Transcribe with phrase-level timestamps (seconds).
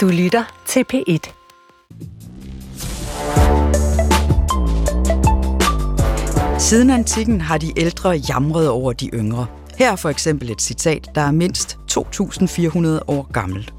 [0.00, 1.32] Du lytter til P1.
[6.58, 9.46] Siden antikken har de ældre jamret over de yngre.
[9.78, 11.98] Her er for eksempel et citat, der er mindst 2.400
[13.08, 13.74] år gammelt.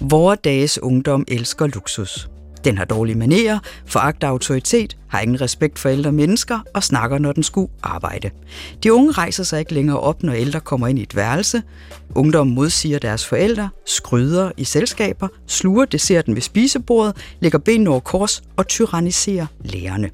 [0.00, 2.29] Vore dages ungdom elsker luksus.
[2.64, 7.32] Den har dårlige manerer, foragter autoritet, har ingen respekt for ældre mennesker og snakker, når
[7.32, 8.30] den skulle arbejde.
[8.82, 11.62] De unge rejser sig ikke længere op, når ældre kommer ind i et værelse.
[12.14, 18.42] Ungdommen modsiger deres forældre, skryder i selskaber, sluger desserten ved spisebordet, lægger benene over kors
[18.56, 20.10] og tyranniserer lærerne.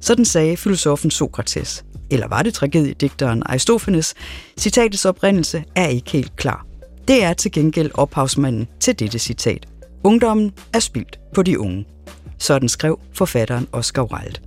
[0.00, 1.84] Sådan sagde filosofen Sokrates.
[2.10, 4.14] Eller var det tragediedigteren Aristofanes?
[4.58, 6.66] Citatets oprindelse er ikke helt klar.
[7.08, 9.66] Det er til gengæld ophavsmanden til dette citat.
[10.06, 11.86] Ungdommen er spildt på de unge.
[12.38, 14.40] Sådan skrev forfatteren Oscar Wilde.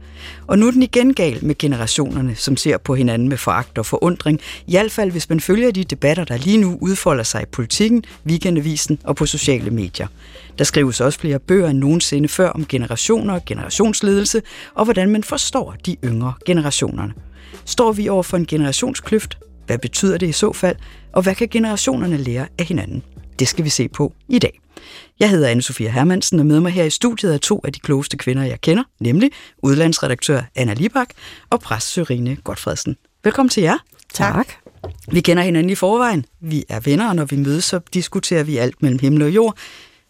[0.48, 3.86] Og nu er den igen gal med generationerne, som ser på hinanden med foragt og
[3.86, 7.46] forundring, i hvert fald hvis man følger de debatter, der lige nu udfolder sig i
[7.46, 10.08] politikken, weekendavisen og på sociale medier.
[10.58, 14.42] Der skrives også flere bøger end nogensinde før om generationer og generationsledelse,
[14.76, 17.14] og hvordan man forstår de yngre generationerne.
[17.66, 19.38] Står vi over for en generationskløft?
[19.66, 20.76] Hvad betyder det i så fald?
[21.14, 23.04] Og hvad kan generationerne lære af hinanden?
[23.40, 24.60] Det skal vi se på i dag.
[25.20, 27.80] Jeg hedder anne Sofia Hermansen, og med mig her i studiet er to af de
[27.80, 29.32] klogeste kvinder, jeg kender, nemlig
[29.64, 31.10] udlandsredaktør Anna Libak
[31.50, 32.96] og præst Sørine Godfredsen.
[33.24, 33.78] Velkommen til jer.
[34.14, 34.48] Tak.
[35.12, 36.26] Vi kender hinanden i forvejen.
[36.42, 39.58] Vi er venner, og når vi mødes, så diskuterer vi alt mellem himmel og jord.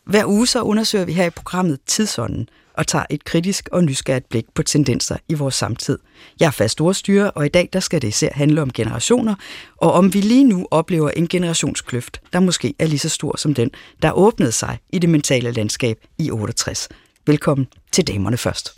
[0.05, 4.29] Hver uge så undersøger vi her i programmet tidsånden og tager et kritisk og nysgerrigt
[4.29, 5.99] blik på tendenser i vores samtid.
[6.39, 9.35] Jeg er fast ordstyre, og i dag der skal det især handle om generationer,
[9.77, 13.53] og om vi lige nu oplever en generationskløft, der måske er lige så stor som
[13.53, 13.71] den,
[14.01, 16.89] der åbnede sig i det mentale landskab i 68.
[17.27, 18.75] Velkommen til Damerne Først.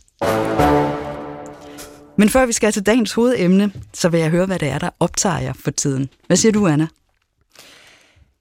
[2.18, 4.90] Men før vi skal til dagens hovedemne, så vil jeg høre, hvad det er, der
[5.00, 6.10] optager jer for tiden.
[6.28, 6.88] Hvad siger du, Anna?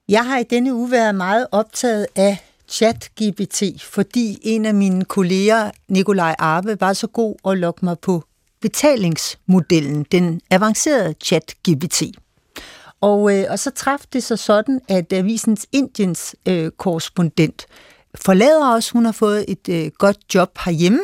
[0.08, 2.38] Jeg har i denne uge været meget optaget af
[2.70, 8.24] ChatGPT, fordi en af mine kolleger, Nikolaj Arbe, var så god at lokke mig på
[8.60, 12.02] betalingsmodellen, den avancerede ChatGPT.
[13.00, 17.66] Og, øh, og så træffede det sig sådan, at avisens Indiens øh, korrespondent
[18.14, 18.90] forlader os.
[18.90, 21.00] Hun har fået et øh, godt job herhjemme,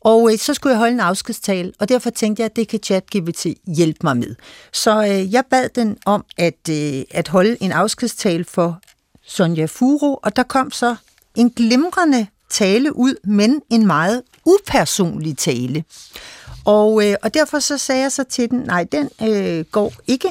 [0.00, 2.80] og øh, så skulle jeg holde en afskedstale, og derfor tænkte jeg, at det kan
[2.82, 4.34] ChatGPT hjælpe mig med.
[4.72, 8.80] Så øh, jeg bad den om at, øh, at holde en afskedstale for
[9.28, 10.96] Sonja Furo, og der kom så
[11.34, 15.84] en glimrende tale ud, men en meget upersonlig tale.
[16.64, 20.28] Og, øh, og derfor så sagde jeg så til den, nej, den øh, går ikke.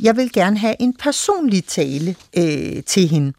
[0.00, 3.32] Jeg vil gerne have en personlig tale øh, til hende.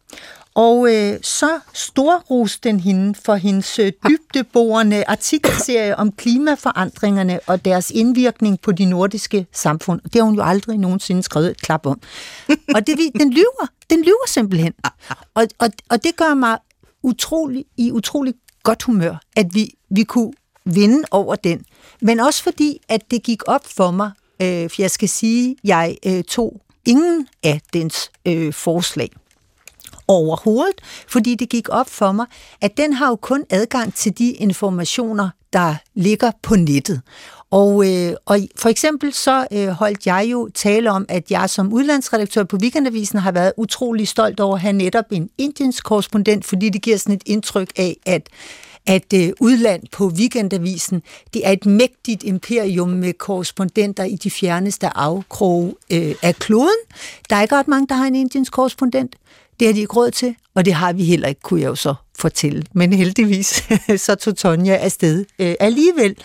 [0.56, 7.92] Og øh, så storroste den hende for hendes øh, dybdeborende artikelserie om klimaforandringerne og deres
[7.92, 10.02] indvirkning på de nordiske samfund.
[10.02, 12.02] Det har hun jo aldrig nogensinde skrevet et klap om.
[12.76, 13.68] Og det, den lyver.
[13.90, 14.74] Den lyver simpelthen.
[15.34, 16.58] Og, og, og det gør mig
[17.04, 18.34] utrolig, i utrolig
[18.64, 20.34] godt humør, at vi, vi kunne
[20.66, 21.66] vinde over den.
[22.02, 25.98] Men også fordi, at det gik op for mig, øh, for jeg skal sige, jeg
[26.06, 29.10] øh, tog ingen af dens øh, forslag
[30.12, 30.76] overhovedet,
[31.08, 32.26] fordi det gik op for mig,
[32.62, 37.02] at den har jo kun adgang til de informationer, der ligger på nettet.
[37.52, 41.74] Og, øh, og for eksempel så øh, holdt jeg jo tale om, at jeg som
[41.74, 46.70] udlandsredaktør på Weekendavisen har været utrolig stolt over at have netop en indiens korrespondent, fordi
[46.70, 48.30] det giver sådan et indtryk af, at
[48.88, 51.02] at øh, udland på Weekendavisen,
[51.34, 56.82] det er et mægtigt imperium med korrespondenter i de fjerneste afkroge øh, af kloden.
[57.30, 59.16] Der er ikke ret mange, der har en indiens korrespondent.
[59.62, 61.76] Det har de ikke råd til, og det har vi heller ikke, kunne jeg jo
[61.76, 62.64] så fortælle.
[62.74, 63.64] Men heldigvis
[64.06, 66.16] så tog Tonja afsted øh, alligevel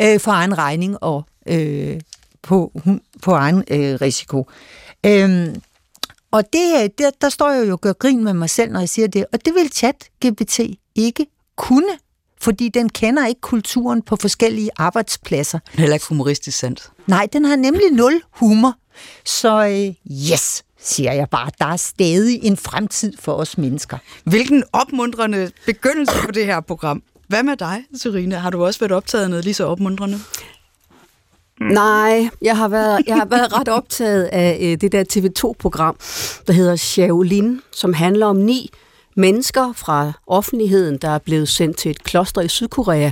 [0.00, 2.00] øh, for egen regning og øh,
[2.42, 2.82] på,
[3.22, 4.46] på egen øh, risiko.
[5.06, 5.62] Øhm,
[6.30, 8.88] og det, der, der står jeg jo og gør grin med mig selv, når jeg
[8.88, 9.26] siger det.
[9.32, 10.60] Og det vil ChatGPT
[10.94, 11.26] ikke
[11.56, 11.98] kunne,
[12.40, 15.58] fordi den kender ikke kulturen på forskellige arbejdspladser.
[15.72, 16.90] Heller ikke humoristisk sandt.
[17.06, 18.74] Nej, den har nemlig nul humor.
[19.24, 19.94] Så øh,
[20.32, 23.98] yes, siger jeg bare, der er stadig en fremtid for os mennesker.
[24.24, 27.02] Hvilken opmuntrende begyndelse på det her program.
[27.28, 28.34] Hvad med dig, Serine?
[28.34, 30.18] Har du også været optaget af noget lige så opmuntrende?
[31.60, 35.96] Nej, jeg har været, jeg har været ret optaget af øh, det der TV2-program,
[36.46, 38.70] der hedder Shaolin, som handler om ni
[39.16, 43.10] mennesker fra offentligheden, der er blevet sendt til et kloster i Sydkorea,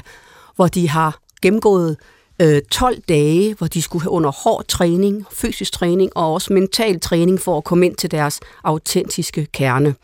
[0.57, 1.97] hvor de har gennemgået
[2.41, 7.01] øh, 12 dage, hvor de skulle have under hård træning, fysisk træning og også mental
[7.01, 9.95] træning for at komme ind til deres autentiske kerne.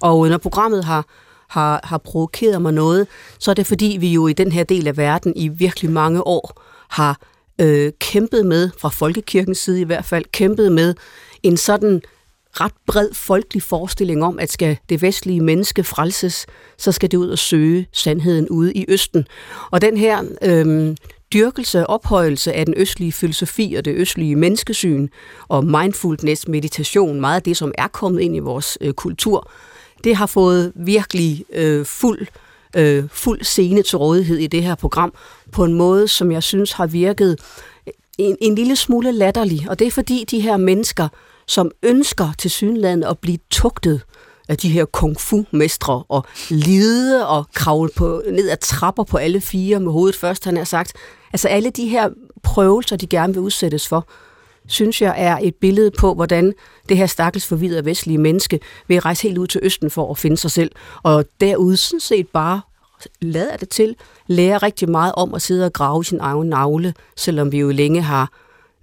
[0.00, 1.06] Og øh, når programmet har,
[1.48, 3.06] har, har provokeret mig noget,
[3.38, 6.26] så er det fordi, vi jo i den her del af verden i virkelig mange
[6.26, 7.20] år har
[7.60, 10.94] øh, kæmpet med, fra folkekirkens side i hvert fald, kæmpet med
[11.42, 12.02] en sådan
[12.60, 16.46] ret bred folkelig forestilling om, at skal det vestlige menneske frelses,
[16.78, 19.26] så skal det ud og søge sandheden ude i Østen.
[19.70, 20.96] Og den her øh,
[21.36, 25.08] dyrkelse og ophøjelse af den østlige filosofi og det østlige menneskesyn
[25.48, 29.50] og mindfulness, meditation, meget af det, som er kommet ind i vores øh, kultur,
[30.04, 32.26] det har fået virkelig øh, fuld,
[32.76, 35.14] øh, fuld scene til rådighed i det her program
[35.52, 37.38] på en måde, som jeg synes har virket
[37.86, 39.66] øh, en, en lille smule latterlig.
[39.70, 41.08] Og det er fordi de her mennesker,
[41.46, 44.00] som ønsker til synlandet at blive tugtet
[44.48, 49.40] af de her kung fu-mestre og lide og kravle på, ned ad trapper på alle
[49.40, 50.92] fire med hovedet først, han har sagt.
[51.32, 52.10] Altså alle de her
[52.42, 54.08] prøvelser, de gerne vil udsættes for,
[54.66, 56.54] synes jeg er et billede på, hvordan
[56.88, 60.36] det her stakkels forvidrede vestlige menneske vil rejse helt ud til Østen for at finde
[60.36, 60.70] sig selv,
[61.02, 62.60] og derude sådan set bare
[63.20, 63.96] lader det til,
[64.26, 68.02] lære rigtig meget om at sidde og grave sin egen navle, selvom vi jo længe
[68.02, 68.32] har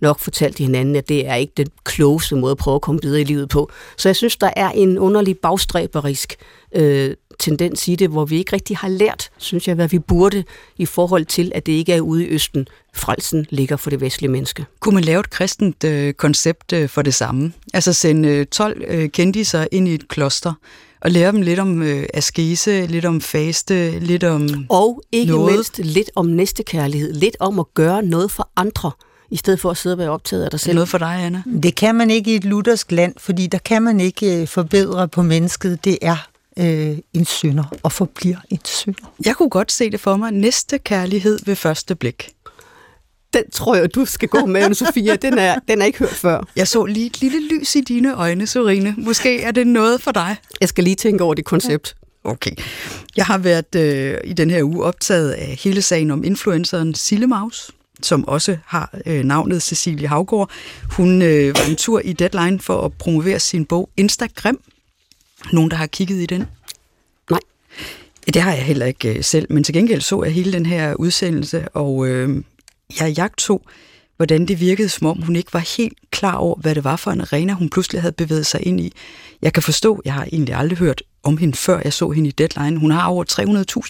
[0.04, 3.22] nok fortalt hinanden, at det er ikke den klogeste måde at prøve at komme videre
[3.22, 3.72] i livet på.
[3.98, 6.36] Så jeg synes, der er en underlig bagstræberisk
[6.76, 10.44] øh, tendens i det, hvor vi ikke rigtig har lært, synes jeg, hvad vi burde
[10.78, 14.32] i forhold til, at det ikke er ude i Østen, frelsen ligger for det vestlige
[14.32, 14.66] menneske.
[14.80, 17.54] Kunne man lave et kristent øh, koncept øh, for det samme?
[17.74, 20.54] Altså sende øh, 12 øh, kendiser ind i et kloster,
[21.02, 25.52] og lære dem lidt om øh, askese, lidt om faste, lidt om Og ikke noget.
[25.54, 28.92] mindst lidt om næstekærlighed, lidt om at gøre noget for andre,
[29.30, 30.76] i stedet for at sidde og være optaget af dig Er det selv.
[30.76, 31.44] noget for dig, Anna?
[31.64, 35.08] Det kan man ikke i et luthersk land, fordi der kan man ikke øh, forbedre
[35.08, 35.86] på mennesket.
[35.86, 36.28] Det er
[36.60, 39.14] øh, en synder og forbliver en synder.
[39.26, 40.32] Jeg kunne godt se det for mig.
[40.32, 42.30] Næste kærlighed ved første blik.
[43.34, 45.16] Den tror jeg, du skal gå med, Sofia.
[45.16, 46.44] Den er, den er ikke hørt før.
[46.56, 48.96] Jeg så lige et lille lys i dine øjne, Sorine.
[48.98, 50.36] Måske er det noget for dig.
[50.62, 51.96] Jeg skal lige tænke over det koncept.
[52.24, 52.52] Okay.
[53.18, 57.28] Jeg har været øh, i den her uge optaget af hele sagen om influenceren Sille
[57.28, 57.72] Maus,
[58.06, 60.52] som også har øh, navnet Cecilie Havgård.
[60.92, 64.60] Hun øh, var en tur i Deadline for at promovere sin bog Instagram.
[65.52, 66.46] Nogen, der har kigget i den?
[67.30, 67.40] Nej.
[68.34, 70.94] Det har jeg heller ikke øh, selv, men til gengæld så jeg hele den her
[70.94, 72.44] udsendelse, og øh,
[73.00, 73.62] jeg jagtog,
[74.18, 77.12] hvordan det virkede, som om hun ikke var helt klar over, hvad det var for
[77.12, 78.94] en arena, hun pludselig havde bevæget sig ind i.
[79.42, 82.32] Jeg kan forstå, jeg har egentlig aldrig hørt om hende, før jeg så hende i
[82.32, 82.80] Deadline.
[82.80, 83.24] Hun har over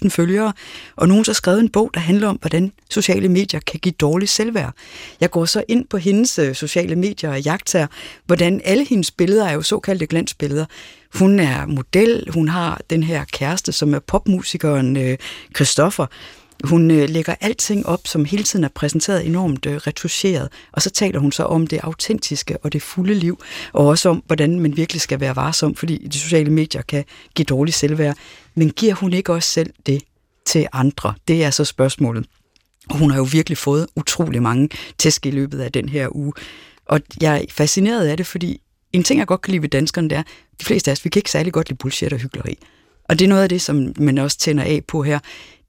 [0.04, 0.52] 300.000 følgere,
[0.96, 4.28] og nogen har skrevet en bog, der handler om, hvordan sociale medier kan give dårlig
[4.28, 4.74] selvværd.
[5.20, 7.86] Jeg går så ind på hendes øh, sociale medier og jagter,
[8.26, 10.66] hvordan alle hendes billeder er jo såkaldte glansbilleder.
[11.14, 15.16] Hun er model, hun har den her kæreste, som er popmusikeren øh,
[16.64, 20.90] hun øh, lægger alting op, som hele tiden er præsenteret enormt øh, retuscheret, og så
[20.90, 23.40] taler hun så om det autentiske og det fulde liv,
[23.72, 27.44] og også om, hvordan man virkelig skal være varsom, fordi de sociale medier kan give
[27.44, 28.16] dårlig selvværd.
[28.54, 30.02] Men giver hun ikke også selv det
[30.46, 31.14] til andre?
[31.28, 32.26] Det er så spørgsmålet.
[32.90, 34.68] Og hun har jo virkelig fået utrolig mange
[34.98, 36.32] tæsk i løbet af den her uge.
[36.86, 38.60] Og jeg er fascineret af det, fordi
[38.92, 40.22] en ting, jeg godt kan lide ved danskerne, det er,
[40.60, 42.58] de fleste af os, vi kan ikke særlig godt lide bullshit og hyggeleri.
[43.08, 45.18] Og det er noget af det, som man også tænder af på her.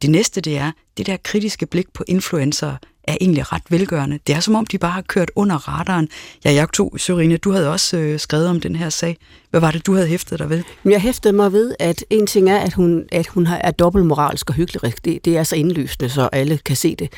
[0.02, 4.20] Det næste, det er, det der kritiske blik på influencer er egentlig ret velgørende.
[4.28, 6.10] Det er som om, de bare har kørt under radaren.
[6.46, 9.18] Ja, jeg tog, Sørine, du havde også øh, skrevet om den her sag.
[9.50, 10.64] Hvad var det, du havde hæftet dig ved?
[10.84, 13.72] Men jeg hæftede mig ved, at en ting er, at hun, at hun har- er
[13.72, 14.94] dobbeltmoralsk og hyggelig.
[15.06, 17.14] Det, det er så indlysende, så alle kan se det.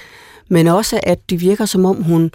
[0.50, 2.32] Men også, at det virker som om hun,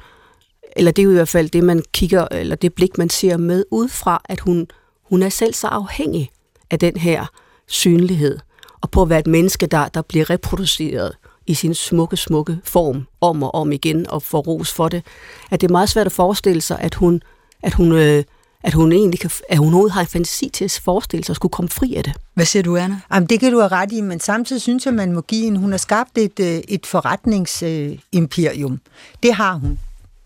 [0.76, 3.36] eller det er jo i hvert fald det, man kigger, eller det blik, man ser
[3.36, 4.66] med udefra, at hun,
[5.08, 6.30] hun er selv så afhængig
[6.70, 7.26] af den her
[7.68, 8.38] synlighed,
[8.82, 11.12] og på at være et menneske, der, der bliver reproduceret
[11.46, 15.02] i sin smukke, smukke form, om og om igen, og får ros for det,
[15.50, 17.22] at det er meget svært at forestille sig, at hun,
[17.62, 18.24] at hun, øh,
[18.62, 21.36] at hun egentlig kan, at hun overhovedet har en fantasi til at forestille sig at
[21.36, 22.12] skulle komme fri af det.
[22.34, 23.00] Hvad siger du, Anna?
[23.14, 25.60] Jamen, det kan du have ret i, men samtidig synes jeg, man må give hende,
[25.60, 28.80] hun har skabt et, øh, et forretningsimperium.
[29.22, 29.78] Det har hun.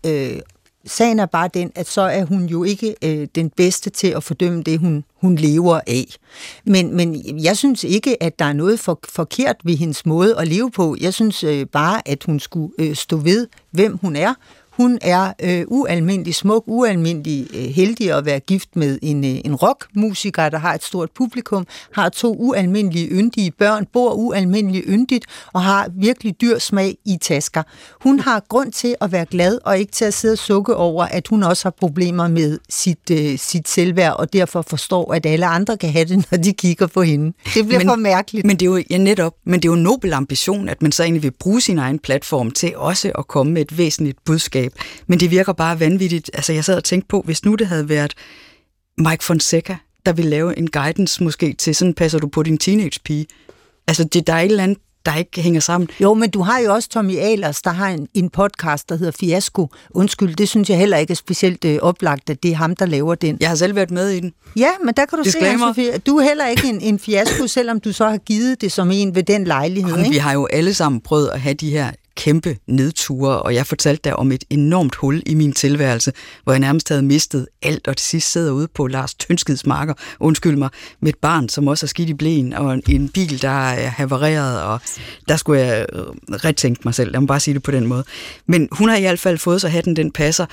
[0.05, 0.39] Øh,
[0.87, 4.23] sagen er bare den, at så er hun jo ikke øh, den bedste til at
[4.23, 6.05] fordømme det, hun, hun lever af.
[6.65, 10.47] Men, men jeg synes ikke, at der er noget for, forkert ved hendes måde at
[10.47, 10.95] leve på.
[11.01, 14.33] Jeg synes øh, bare, at hun skulle øh, stå ved, hvem hun er.
[14.77, 19.55] Hun er øh, ualmindelig smuk, ualmindelig øh, heldig at være gift med en, øh, en
[19.55, 25.61] rockmusiker, der har et stort publikum, har to ualmindelige yndige børn, bor ualmindelig yndigt og
[25.63, 27.63] har virkelig dyr smag i tasker.
[28.03, 31.05] Hun har grund til at være glad og ikke til at sidde og sukke over,
[31.05, 35.45] at hun også har problemer med sit, øh, sit selvværd og derfor forstår, at alle
[35.45, 37.33] andre kan have det, når de kigger på hende.
[37.53, 38.45] Det bliver Men- for mærkeligt.
[38.45, 40.91] Men det er jo ja, netop, men det er jo en nobel ambition, at man
[40.91, 44.66] så egentlig vil bruge sin egen platform til også at komme med et væsentligt budskab.
[45.07, 46.31] Men det virker bare vanvittigt.
[46.33, 48.13] Altså jeg sad og tænkte på, hvis nu det havde været
[48.97, 53.25] Mike Fonseca, der ville lave en guidance måske til, sådan passer du på din teenage-pige.
[53.87, 55.89] Altså det, der er et eller andet, der ikke hænger sammen.
[55.99, 59.11] Jo, men du har jo også Tommy Ahlers, der har en, en podcast, der hedder
[59.19, 59.69] Fiasko.
[59.89, 62.85] Undskyld, det synes jeg heller ikke er specielt øh, oplagt, at det er ham, der
[62.85, 63.37] laver den.
[63.39, 64.33] Jeg har selv været med i den.
[64.55, 65.73] Ja, men der kan du Disclaimer.
[65.73, 68.71] se, Anne-Sophie, du er heller ikke en, en fiasko, selvom du så har givet det
[68.71, 69.91] som en ved den lejlighed.
[69.91, 70.13] Jamen, Ikke?
[70.13, 74.01] vi har jo alle sammen prøvet at have de her kæmpe nedture, og jeg fortalte
[74.09, 77.97] der om et enormt hul i min tilværelse, hvor jeg nærmest havde mistet alt, og
[77.97, 80.69] til sidst sidder ude på Lars Tønskids marker, undskyld mig,
[80.99, 84.61] med et barn, som også er skidt i blæen, og en, bil, der er havareret,
[84.61, 84.81] og
[85.27, 88.03] der skulle jeg øh, retænke mig selv, lad mig bare sige det på den måde.
[88.45, 90.45] Men hun har i hvert fald fået så hatten, den passer,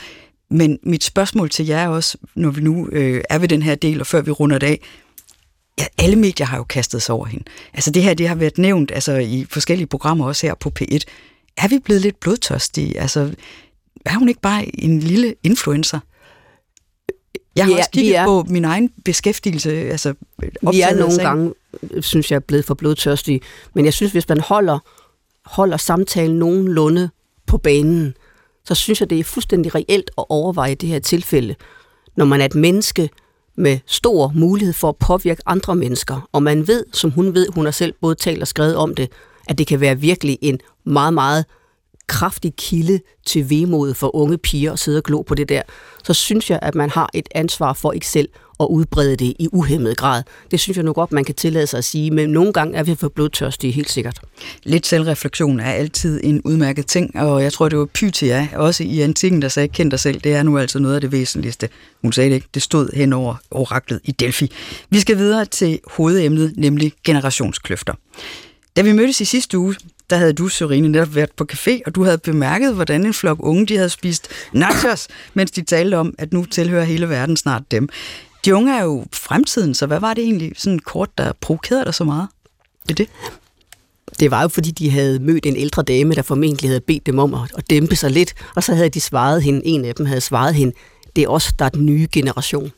[0.50, 4.00] men mit spørgsmål til jer også, når vi nu øh, er ved den her del,
[4.00, 4.80] og før vi runder det af,
[5.78, 7.44] ja, alle medier har jo kastet sig over hende.
[7.74, 11.04] Altså det her, det har været nævnt altså, i forskellige programmer, også her på P1.
[11.56, 13.00] Er vi blevet lidt blodtørstige?
[13.00, 13.34] Altså,
[14.06, 15.98] er hun ikke bare en lille influencer?
[17.56, 19.72] Jeg har er- også kigget er- på min egen beskæftigelse.
[19.72, 20.14] Altså,
[20.72, 21.26] Vi er nogle sagen.
[21.26, 21.52] gange,
[22.02, 23.40] synes jeg, blevet for blodtørstige.
[23.74, 24.78] Men jeg synes, hvis man holder,
[25.44, 27.10] holder samtalen nogenlunde
[27.46, 28.14] på banen,
[28.64, 31.54] så synes jeg, det er fuldstændig reelt at overveje det her tilfælde,
[32.16, 33.10] når man er et menneske
[33.56, 37.64] med stor mulighed for at påvirke andre mennesker, og man ved, som hun ved, hun
[37.64, 39.08] har selv både talt og skrevet om det,
[39.48, 41.44] at det kan være virkelig en meget, meget
[42.06, 45.62] kraftig kilde til vemod for unge piger at sidde og glo på det der,
[46.04, 48.28] så synes jeg, at man har et ansvar for ikke selv
[48.60, 50.22] at udbrede det i uhemmet grad.
[50.50, 52.82] Det synes jeg nu godt, man kan tillade sig at sige, men nogle gange er
[52.82, 54.20] vi for blodtørstige, helt sikkert.
[54.62, 59.00] Lidt selvreflektion er altid en udmærket ting, og jeg tror, det var Pythia, også i
[59.00, 61.68] antikken, der sagde, kend dig selv, det er nu altså noget af det væsentligste.
[62.02, 64.50] Hun sagde det ikke, det stod hen over oraklet i Delphi.
[64.90, 67.94] Vi skal videre til hovedemnet, nemlig generationskløfter.
[68.76, 69.74] Da vi mødtes i sidste uge,
[70.10, 73.38] der havde du, Sørine, netop været på café, og du havde bemærket, hvordan en flok
[73.40, 77.62] unge de havde spist nachos, mens de talte om, at nu tilhører hele verden snart
[77.70, 77.88] dem.
[78.44, 81.94] De unge er jo fremtiden, så hvad var det egentlig sådan kort, der provokerede dig
[81.94, 82.28] så meget
[82.88, 83.08] ved det?
[84.20, 87.18] Det var jo, fordi de havde mødt en ældre dame, der formentlig havde bedt dem
[87.18, 90.06] om at, at dæmpe sig lidt, og så havde de svaret hende, en af dem
[90.06, 90.72] havde svaret hende,
[91.16, 92.72] det er os, der er den nye generation.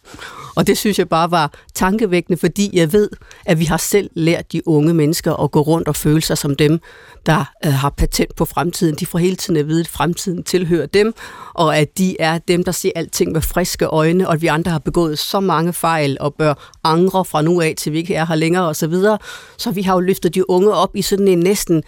[0.57, 3.11] Og det synes jeg bare var tankevækkende, fordi jeg ved,
[3.47, 6.57] at vi har selv lært de unge mennesker at gå rundt og føle sig som
[6.57, 6.81] dem,
[7.27, 8.95] der øh, har patent på fremtiden.
[8.95, 11.15] De får hele tiden at vide, at fremtiden tilhører dem,
[11.55, 14.71] og at de er dem, der ser alting med friske øjne, og at vi andre
[14.71, 18.27] har begået så mange fejl og bør angre fra nu af, til vi ikke er
[18.27, 18.75] her længere osv.
[18.75, 19.19] Så, videre.
[19.57, 21.83] så vi har jo løftet de unge op i sådan en næsten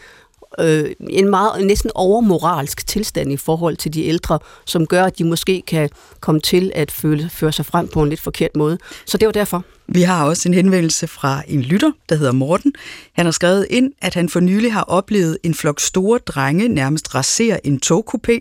[0.61, 5.25] øh, en meget næsten overmoralsk tilstand i forhold til de ældre, som gør, at de
[5.25, 5.91] måske kan
[6.21, 8.79] komme til at føle, føre sig frem på en lidt forkert måde.
[9.07, 9.65] Så det var derfor.
[9.89, 12.73] Vi har også en henvendelse fra en lytter, der hedder Morten.
[13.13, 17.15] Han har skrevet ind, at han for nylig har oplevet en flok store drenge nærmest
[17.15, 18.39] rasere en togkupé.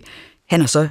[0.48, 0.88] Han har så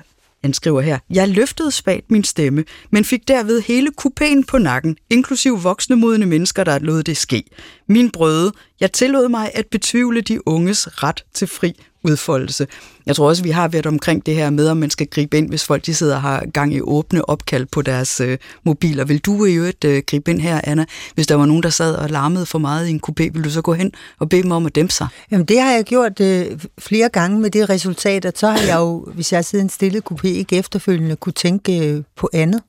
[0.48, 4.98] han skriver her, jeg løftede spagt min stemme, men fik derved hele kupéen på nakken,
[5.10, 7.44] inklusiv voksne modne mennesker, der lod det ske.
[7.90, 11.74] Min brøde, jeg tillod mig at betvivle de unges ret til fri
[12.04, 12.68] udfoldelse.
[13.06, 15.50] Jeg tror også, vi har været omkring det her med, om man skal gribe ind,
[15.50, 19.06] hvis folk de sidder og har gang i åbne opkald på deres øh, mobiler.
[19.06, 20.86] Vil du i øvrigt øh, gribe ind her, Anna?
[21.16, 23.50] Hvis der var nogen, der sad og larmede for meget i en kupé, vil du
[23.50, 25.08] så gå hen og bede dem om at dæmpe sig?
[25.32, 26.46] Jamen det har jeg gjort øh,
[26.80, 29.70] flere gange med det resultat, at så har jeg jo, hvis jeg sidder i en
[29.70, 32.62] stille kupé, ikke efterfølgende kunne tænke øh, på andet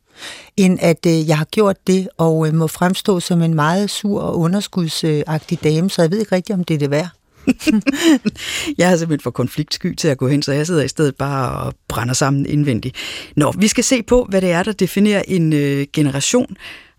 [0.57, 4.21] end at øh, jeg har gjort det, og øh, må fremstå som en meget sur
[4.21, 7.18] og underskudsagtig dame, så jeg ved ikke rigtigt, om det er det værd.
[8.79, 11.67] jeg er simpelthen for konfliktsky til at gå hen, så jeg sidder i stedet bare
[11.67, 12.97] og brænder sammen indvendigt.
[13.37, 16.57] Nå, vi skal se på, hvad det er, der definerer en øh, generation.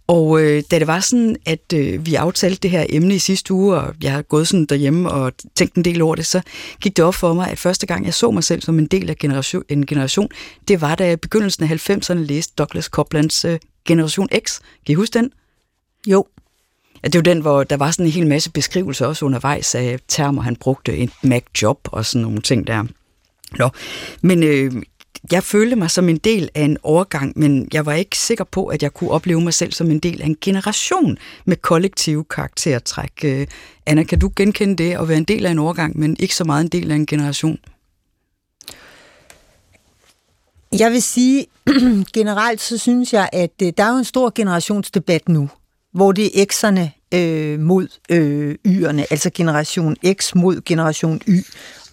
[0.10, 3.54] Og øh, da det var sådan, at øh, vi aftalte det her emne i sidste
[3.54, 6.42] uge, og jeg har gået sådan derhjemme og tænkt en del over det, så
[6.82, 9.10] gik det op for mig, at første gang jeg så mig selv som en del
[9.10, 10.30] af generation, en generation,
[10.68, 14.60] det var da jeg i begyndelsen af 90'erne læste Douglas Coplands øh, Generation X.
[14.86, 15.32] Kan I huske den?
[16.08, 16.26] Jo.
[17.04, 19.76] Ja, det er jo den, hvor der var sådan en hel masse beskrivelser også undervejs
[19.76, 22.84] af termer, han brugte, en Mac-job og sådan nogle ting der.
[23.58, 23.70] Nå,
[24.22, 24.72] men øh,
[25.32, 28.66] jeg følte mig som en del af en overgang, men jeg var ikke sikker på,
[28.66, 33.12] at jeg kunne opleve mig selv som en del af en generation med kollektive karaktertræk.
[33.24, 33.48] Øh,
[33.86, 36.44] Anna, kan du genkende det at være en del af en overgang, men ikke så
[36.44, 37.58] meget en del af en generation?
[40.80, 41.46] Jeg vil sige,
[42.18, 45.50] generelt så synes jeg, at øh, der er jo en stor generationsdebat nu,
[45.94, 51.40] hvor det er X'erne øh, mod øh, Y'erne, altså generation X mod generation Y.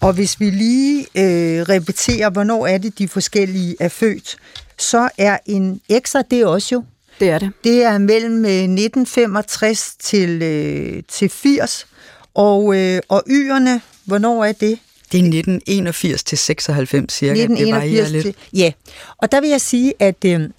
[0.01, 4.37] Og hvis vi lige øh, repeterer, hvornår er det, de forskellige er født,
[4.77, 6.83] så er en X'er, det også jo.
[7.19, 7.51] Det er det.
[7.63, 11.87] Det er mellem øh, 1965 til, øh, til 80,
[12.33, 14.79] og, øh, og Y'erne, hvornår er det?
[15.11, 17.31] Det er 1981 til 96 cirka.
[17.31, 18.71] 1981 det var til, ja,
[19.17, 20.49] og der vil jeg sige, at øh,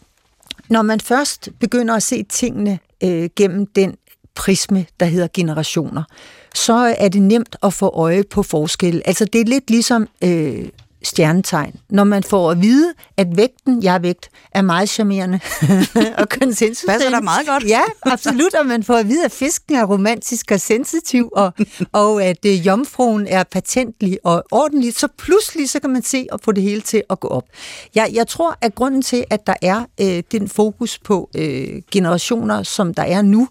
[0.69, 3.95] når man først begynder at se tingene øh, gennem den
[4.35, 6.03] prisme, der hedder generationer,
[6.55, 9.03] så er det nemt at få øje på forskel.
[9.05, 10.69] Altså det er lidt ligesom øh,
[11.03, 11.75] stjernetegn.
[11.91, 15.41] Når man får at vide, at vægten, jeg er vægt, er meget charmerende
[16.19, 16.87] og konsensus.
[16.89, 17.65] Passer der meget godt.
[17.65, 18.55] Ja, absolut.
[18.55, 21.53] Og man får at vide, at fisken er romantisk og sensitiv, og,
[21.93, 24.95] og at øh, jomfruen er patentlig og ordentlig.
[24.95, 27.45] Så pludselig så kan man se og få det hele til at gå op.
[27.95, 32.63] Jeg, jeg tror, at grunden til, at der er øh, den fokus på øh, generationer,
[32.63, 33.49] som der er nu,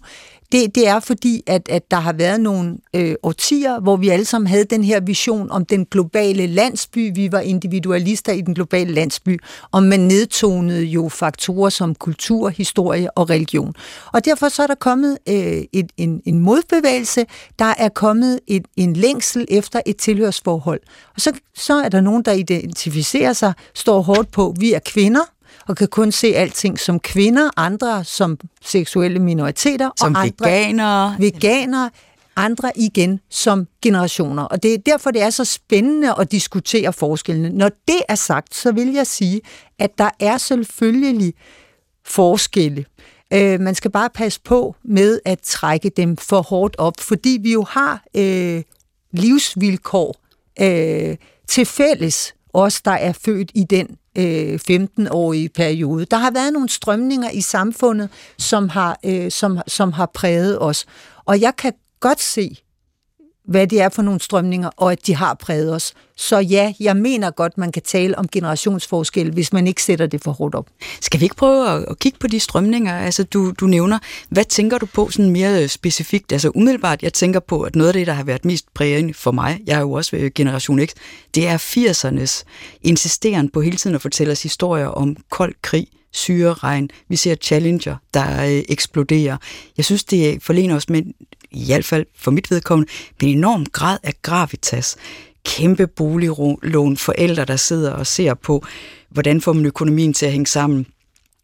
[0.52, 4.24] det, det er fordi, at, at der har været nogle øh, årtier, hvor vi alle
[4.24, 7.14] sammen havde den her vision om den globale landsby.
[7.14, 9.38] Vi var individualister i den globale landsby,
[9.72, 13.74] og man nedtonede jo faktorer som kultur, historie og religion.
[14.12, 17.26] Og derfor så er der kommet øh, et, en, en modbevægelse,
[17.58, 20.80] der er kommet et, en længsel efter et tilhørsforhold.
[21.14, 25.37] Og så, så er der nogen, der identificerer sig, står hårdt på, vi er kvinder,
[25.68, 29.90] og kan kun se alting som kvinder, andre som seksuelle minoriteter.
[29.96, 31.16] Som og andre, veganere.
[31.18, 31.90] Veganere,
[32.36, 34.42] andre igen som generationer.
[34.42, 37.48] Og det er derfor, det er så spændende at diskutere forskellene.
[37.48, 39.40] Når det er sagt, så vil jeg sige,
[39.78, 41.34] at der er selvfølgelig
[42.04, 42.84] forskelle.
[43.32, 47.52] Øh, man skal bare passe på med at trække dem for hårdt op, fordi vi
[47.52, 48.62] jo har øh,
[49.12, 50.16] livsvilkår
[50.60, 51.16] øh,
[51.48, 56.04] til fælles, os der er født i den øh, 15-årige periode.
[56.04, 58.08] Der har været nogle strømninger i samfundet,
[58.38, 60.86] som har, øh, som, som har præget os.
[61.24, 62.56] Og jeg kan godt se,
[63.48, 65.92] hvad det er for nogle strømninger, og at de har præget os.
[66.16, 70.22] Så ja, jeg mener godt, man kan tale om generationsforskel, hvis man ikke sætter det
[70.22, 70.66] for hårdt op.
[71.00, 73.98] Skal vi ikke prøve at, at kigge på de strømninger, altså du, du nævner?
[74.28, 76.32] Hvad tænker du på sådan mere øh, specifikt?
[76.32, 79.30] Altså umiddelbart, jeg tænker på, at noget af det, der har været mest prægende for
[79.30, 80.88] mig, jeg er jo også ved Generation X,
[81.34, 82.44] det er 80'ernes
[82.82, 86.90] insisteren på hele tiden at fortælle os historier om kold krig, syreregn.
[87.08, 89.36] Vi ser Challenger, der øh, eksploderer.
[89.76, 91.02] Jeg synes, det forlener os med,
[91.50, 94.96] i hvert fald for mit vedkommende, en enorm grad af gravitas.
[95.44, 98.64] Kæmpe boliglån, forældre, der sidder og ser på,
[99.10, 100.86] hvordan får man økonomien til at hænge sammen.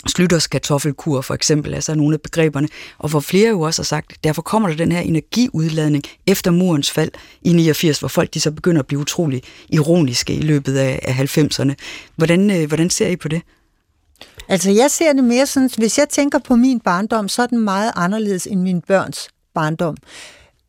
[0.06, 2.68] Slytters kartoffelkur for eksempel, altså nogle af begreberne,
[2.98, 6.90] og hvor flere jo også har sagt, derfor kommer der den her energiudladning efter murens
[6.90, 7.10] fald
[7.42, 11.38] i 89, hvor folk de så begynder at blive utrolig ironiske i løbet af, af
[11.38, 11.74] 90'erne.
[12.16, 13.42] Hvordan, øh, hvordan ser I på det?
[14.48, 17.60] Altså jeg ser det mere sådan, hvis jeg tænker på min barndom, så er den
[17.60, 19.96] meget anderledes end min børns barndom.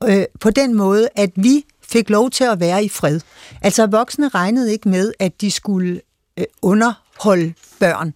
[0.03, 3.19] Øh, på den måde, at vi fik lov til at være i fred.
[3.61, 6.01] Altså voksne regnede ikke med, at de skulle
[6.37, 8.13] øh, underholde børn.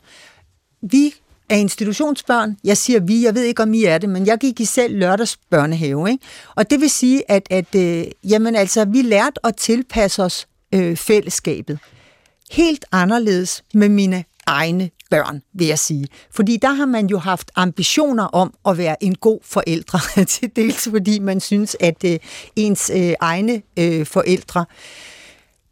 [0.82, 1.14] Vi
[1.50, 2.58] er institutionsbørn.
[2.64, 4.98] Jeg siger vi, jeg ved ikke om I er det, men jeg gik i selv
[4.98, 6.12] lørdagsbørnehave.
[6.12, 6.26] Ikke?
[6.56, 10.98] Og det vil sige, at, at øh, jamen, altså, vi lærte at tilpasse os øh,
[10.98, 11.80] fællesskabet.
[12.52, 16.08] Helt anderledes med mine egne børn, vil jeg sige.
[16.32, 20.88] Fordi der har man jo haft ambitioner om at være en god forældre, til dels
[20.90, 22.20] fordi man synes, at øh,
[22.56, 24.66] ens øh, egne øh, forældre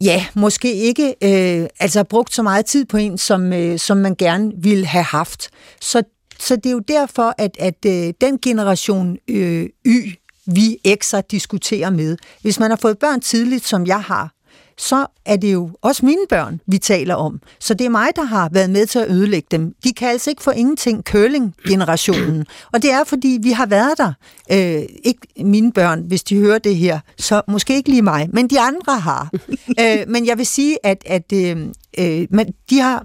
[0.02, 4.16] ja, måske ikke øh, altså brugt så meget tid på en, som, øh, som man
[4.16, 5.50] gerne ville have haft.
[5.82, 6.04] Så,
[6.40, 10.14] så det er jo derfor, at, at øh, den generation øh, Y,
[10.46, 14.34] vi X'er diskuterer med, hvis man har fået børn tidligt, som jeg har,
[14.78, 17.42] så er det jo også mine børn, vi taler om.
[17.60, 19.74] Så det er mig, der har været med til at ødelægge dem.
[19.84, 22.46] De kan altså ikke få ingenting curling-generationen.
[22.74, 24.14] Og det er, fordi vi har været der.
[24.52, 28.48] Øh, ikke mine børn, hvis de hører det her, så måske ikke lige mig, men
[28.48, 29.30] de andre har.
[29.82, 31.68] øh, men jeg vil sige, at, at øh,
[32.00, 33.04] øh, men de har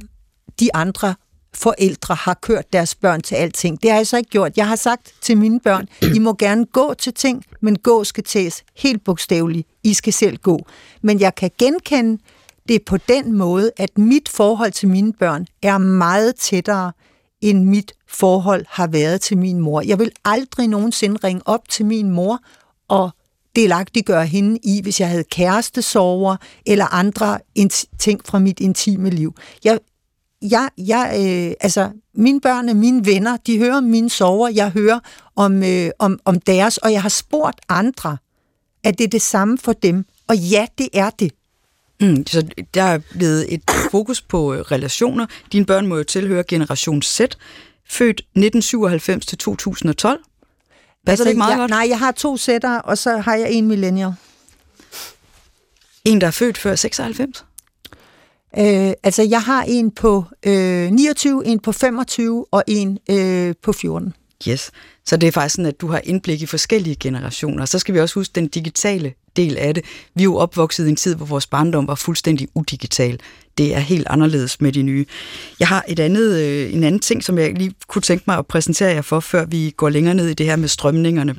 [0.61, 1.15] de andre
[1.55, 3.83] forældre har kørt deres børn til alting.
[3.83, 4.57] Det har jeg så ikke gjort.
[4.57, 8.25] Jeg har sagt til mine børn, I må gerne gå til ting, men gå skal
[8.25, 9.69] tages helt bogstaveligt.
[9.85, 10.67] I skal selv gå.
[11.03, 12.23] Men jeg kan genkende
[12.69, 16.93] det på den måde, at mit forhold til mine børn er meget tættere,
[17.41, 19.81] end mit forhold har været til min mor.
[19.81, 22.39] Jeg vil aldrig nogensinde ringe op til min mor
[22.89, 23.11] og
[23.57, 26.37] delagtiggøre hende i, hvis jeg havde kærestesover
[26.67, 27.39] eller andre
[27.99, 29.35] ting fra mit intime liv.
[29.65, 29.79] Jeg,
[30.43, 34.71] jeg, jeg øh, altså, mine børn er mine venner, de hører om mine sover, jeg
[34.71, 35.01] hører
[35.37, 38.17] om, øh, om, om deres, og jeg har spurgt andre,
[38.85, 40.05] at det er det samme for dem.
[40.29, 41.33] Og ja, det er det.
[42.01, 45.27] Mm, så der er blevet et fokus på øh, relationer.
[45.53, 47.21] Dine børn må jo tilhøre generation Z,
[47.89, 50.19] født 1997 til 2012.
[50.19, 51.71] Passer altså, det ikke meget jeg, godt?
[51.71, 54.13] Nej, jeg har to sætter, og så har jeg en millennial.
[56.05, 57.45] En, der er født før 96?
[58.59, 63.73] Øh, altså, jeg har en på øh, 29, en på 25 og en øh, på
[63.73, 64.15] 14.
[64.49, 64.71] Yes.
[65.07, 67.65] Så det er faktisk sådan, at du har indblik i forskellige generationer.
[67.65, 69.85] Så skal vi også huske den digitale del af det.
[70.15, 73.21] Vi er jo opvokset i en tid, hvor vores barndom var fuldstændig udigital.
[73.59, 75.07] Det er helt anderledes med de nye.
[75.61, 78.47] Jeg har et andet, øh, en anden ting, som jeg lige kunne tænke mig at
[78.47, 81.35] præsentere jer for, før vi går længere ned i det her med strømningerne.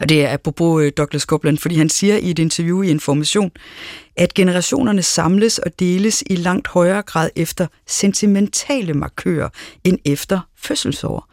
[0.00, 3.50] Og det er apropos øh, Douglas Copeland, fordi han siger i et interview i Information,
[4.16, 9.48] at generationerne samles og deles i langt højere grad efter sentimentale markører
[9.84, 11.28] end efter fødselsår.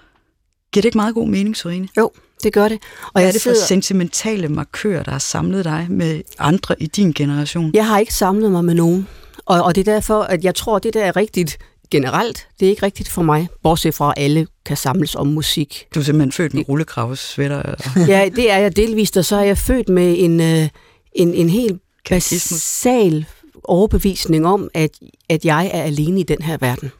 [0.71, 1.87] Giver det ikke meget god mening, Sorine?
[1.97, 2.11] Jo,
[2.43, 2.79] det gør det.
[3.03, 3.65] Og Hvad er det for sidder...
[3.65, 7.71] sentimentale markører, der har samlet dig med andre i din generation?
[7.73, 9.07] Jeg har ikke samlet mig med nogen.
[9.45, 11.57] Og, og det er derfor, at jeg tror, at det der er rigtigt
[11.91, 12.47] generelt.
[12.59, 15.87] Det er ikke rigtigt for mig, bortset fra, at alle kan samles om musik.
[15.95, 17.75] Du er simpelthen født med rullekravs sweater?
[18.13, 20.69] ja, det er jeg delvist, og så er jeg født med en, øh,
[21.13, 23.25] en, en helt basal
[23.63, 24.89] overbevisning om, at,
[25.29, 26.91] at jeg er alene i den her verden.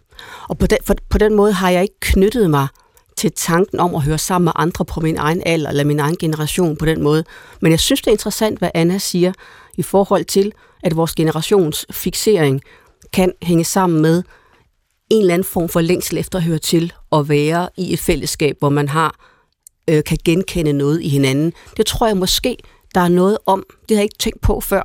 [0.49, 2.67] Og på den, for, på den måde har jeg ikke knyttet mig
[3.17, 6.17] til tanken om at høre sammen med andre på min egen alder eller min egen
[6.17, 7.23] generation på den måde.
[7.61, 9.33] Men jeg synes, det er interessant, hvad Anna siger
[9.77, 10.51] i forhold til,
[10.83, 12.61] at vores generations fixering
[13.13, 14.23] kan hænge sammen med
[15.09, 18.55] en eller anden form for længsel efter at høre til og være i et fællesskab,
[18.59, 19.15] hvor man har
[19.89, 21.53] øh, kan genkende noget i hinanden.
[21.77, 22.57] Det tror jeg måske,
[22.95, 23.63] der er noget om.
[23.89, 24.81] Det har jeg ikke tænkt på før.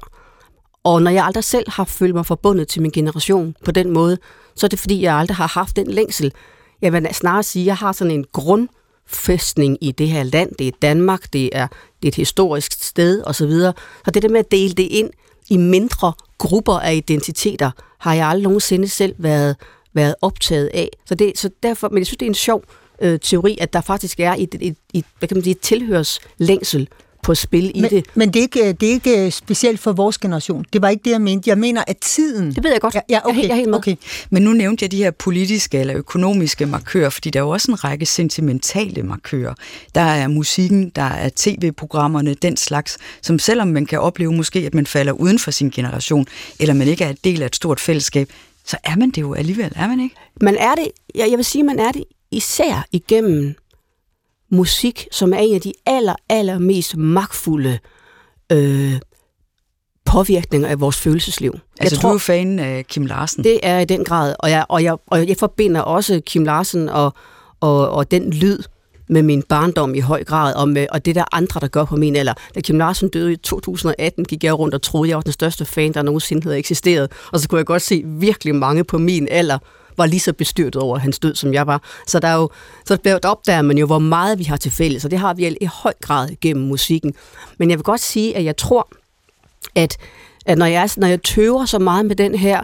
[0.85, 4.19] Og når jeg aldrig selv har følt mig forbundet til min generation på den måde,
[4.57, 6.33] så er det fordi, jeg aldrig har haft den længsel.
[6.83, 10.53] Jeg vil snarere sige, at jeg har sådan en grundfæstning i det her land.
[10.59, 11.67] Det er Danmark, det er,
[12.03, 13.51] det er et historisk sted osv.
[13.51, 13.73] Så,
[14.05, 15.11] så det der med at dele det ind
[15.51, 19.57] i mindre grupper af identiteter, har jeg aldrig nogensinde selv været,
[19.95, 20.89] været optaget af.
[21.07, 22.65] Så, det, så derfor, men jeg synes, det er en sjov
[23.03, 26.89] øh, teori, at der faktisk er et, et, et, hvad kan man sige, et tilhørslængsel
[27.23, 28.07] på spil i men, det.
[28.15, 30.65] Men det er, ikke, det er ikke specielt for vores generation.
[30.73, 31.51] Det var ikke det, jeg mente.
[31.51, 32.55] Jeg mener, at tiden...
[32.55, 32.95] Det ved jeg godt.
[32.95, 33.79] Ja, ja okay, jeg, er helt med.
[33.79, 33.97] Okay.
[34.31, 37.71] Men nu nævnte jeg de her politiske eller økonomiske markører, fordi der er jo også
[37.71, 39.55] en række sentimentale markører.
[39.95, 44.75] Der er musikken, der er tv-programmerne, den slags, som selvom man kan opleve måske, at
[44.75, 46.27] man falder uden for sin generation,
[46.61, 48.29] eller man ikke er en del af et stort fællesskab,
[48.65, 50.17] så er man det jo alligevel, er man ikke?
[50.41, 53.55] Man er det, jeg vil sige, man er det især igennem
[54.51, 57.79] musik, som er en af de aller, aller mest magtfulde
[58.53, 59.01] øh,
[60.05, 61.53] påvirkninger af vores følelsesliv.
[61.81, 63.45] Altså, jeg tror, du er fan af Kim Larsen?
[63.45, 66.89] Det er i den grad, og jeg, og jeg, og jeg forbinder også Kim Larsen
[66.89, 67.13] og,
[67.61, 68.59] og, og den lyd
[69.13, 71.97] med min barndom i høj grad, og, med, og det der andre, der gør på
[71.97, 72.35] min alder.
[72.55, 75.65] Da Kim Larsen døde i 2018, gik jeg rundt og troede, jeg var den største
[75.65, 77.13] fan, der nogensinde havde eksisteret.
[77.33, 79.59] Og så kunne jeg godt se virkelig mange på min alder,
[79.97, 81.83] var lige så bestyrtet over hans død, som jeg var.
[82.07, 82.51] Så der er jo,
[82.87, 85.57] så der opdager man jo, hvor meget vi har til fælles, og det har vi
[85.61, 87.15] i høj grad gennem musikken.
[87.59, 88.89] Men jeg vil godt sige, at jeg tror,
[89.75, 89.97] at,
[90.47, 92.63] at når, jeg, når jeg tøver så meget med den her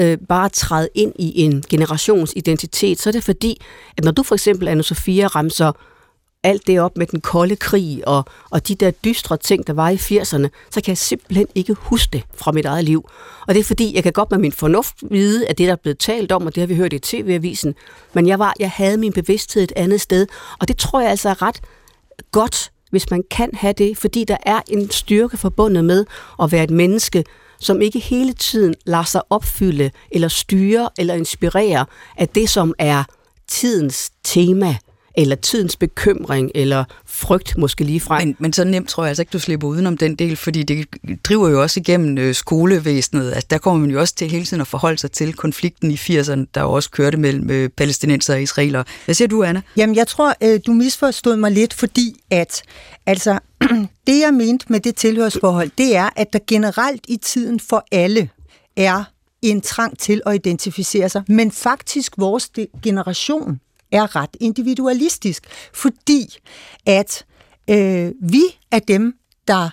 [0.00, 3.60] øh, bare træde ind i en generations identitet, så er det fordi,
[3.96, 5.72] at når du for eksempel, anne Sofia, ramser
[6.42, 9.88] alt det op med den kolde krig og, og de der dystre ting, der var
[9.90, 13.08] i 80'erne, så kan jeg simpelthen ikke huske det fra mit eget liv.
[13.48, 15.76] Og det er fordi, jeg kan godt med min fornuft vide, at det der er
[15.76, 17.74] blevet talt om, og det har vi hørt i tv-avisen,
[18.12, 20.26] men jeg, var, jeg havde min bevidsthed et andet sted,
[20.60, 21.60] og det tror jeg altså er ret
[22.32, 26.06] godt, hvis man kan have det, fordi der er en styrke forbundet med
[26.42, 27.24] at være et menneske,
[27.60, 33.04] som ikke hele tiden lader sig opfylde, eller styre, eller inspirere af det, som er
[33.48, 34.76] tidens tema
[35.14, 38.18] eller tidens bekymring, eller frygt måske lige fra.
[38.18, 40.86] Men, men så nemt tror jeg altså ikke, du slipper udenom den del, fordi det
[41.24, 43.32] driver jo også igennem øh, skolevæsenet.
[43.32, 45.94] Altså, der kommer man jo også til hele tiden at forholde sig til konflikten i
[45.94, 48.82] 80'erne, der jo også kørte mellem øh, palæstinenser og israeler.
[49.04, 49.62] Hvad siger du, Anna?
[49.76, 52.62] Jamen, jeg tror, øh, du misforstod mig lidt, fordi at
[53.06, 53.38] altså,
[54.06, 58.28] det, jeg mente med det tilhørsforhold, det er, at der generelt i tiden for alle
[58.76, 59.04] er
[59.42, 62.50] en trang til at identificere sig, men faktisk vores
[62.82, 63.60] generation
[63.92, 66.36] er ret individualistisk, fordi
[66.86, 67.24] at
[67.70, 69.14] øh, vi er dem,
[69.48, 69.70] der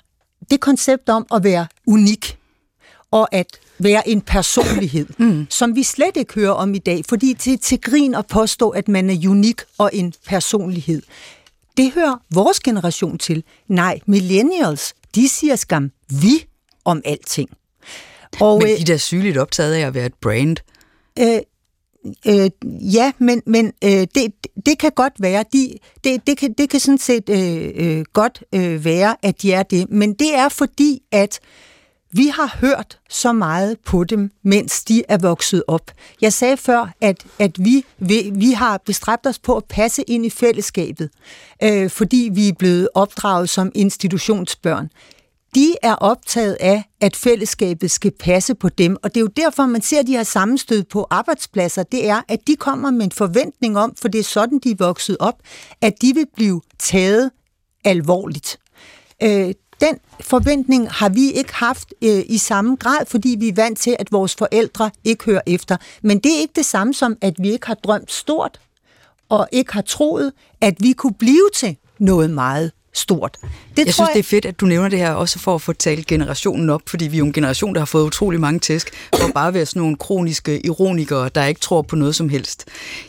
[0.50, 2.38] det koncept om at være unik
[3.12, 5.48] og at være en personlighed, mm.
[5.50, 8.88] som vi slet ikke hører om i dag, fordi det til grin at påstå, at
[8.88, 11.02] man er unik og en personlighed.
[11.78, 13.44] Det hører vores generation til.
[13.68, 16.46] Nej, millennials, de siger skam vi
[16.86, 17.50] om alting.
[18.40, 20.58] Og, Men de er da sygeligt optaget af at være et brand.
[21.20, 21.40] Øh,
[22.28, 22.50] Øh,
[22.94, 24.34] ja, men, men øh, det,
[24.66, 28.44] det kan godt være, de, det, det, kan, det kan sådan set øh, øh, godt
[28.56, 31.40] øh, være, at de er det, men det er fordi, at
[32.12, 35.92] vi har hørt så meget på dem, mens de er vokset op.
[36.22, 40.26] Jeg sagde før, at, at vi, vi, vi har bestræbt os på at passe ind
[40.26, 41.10] i fællesskabet,
[41.64, 44.90] øh, fordi vi er blevet opdraget som institutionsbørn
[45.58, 48.98] de er optaget af, at fællesskabet skal passe på dem.
[49.04, 51.84] Og det er jo derfor, man ser de her sammenstød på arbejdspladser.
[51.84, 54.76] Det er, at de kommer med en forventning om, for det er sådan, de er
[54.80, 55.42] vokset op,
[55.82, 57.32] at de vil blive taget
[57.86, 58.60] alvorligt.
[59.24, 63.80] Øh, den forventning har vi ikke haft øh, i samme grad, fordi vi er vant
[63.80, 65.78] til, at vores forældre ikke hører efter.
[66.02, 68.60] Men det er ikke det samme som, at vi ikke har drømt stort,
[69.30, 73.38] og ikke har troet, at vi kunne blive til noget meget stort.
[73.78, 74.14] Det jeg synes, jeg...
[74.14, 76.82] det er fedt, at du nævner det her, også for at få talt generationen op,
[76.88, 79.66] fordi vi er jo en generation, der har fået utrolig mange tæsk, og bare være
[79.66, 82.66] sådan nogle kroniske ironikere, der ikke tror på noget som helst.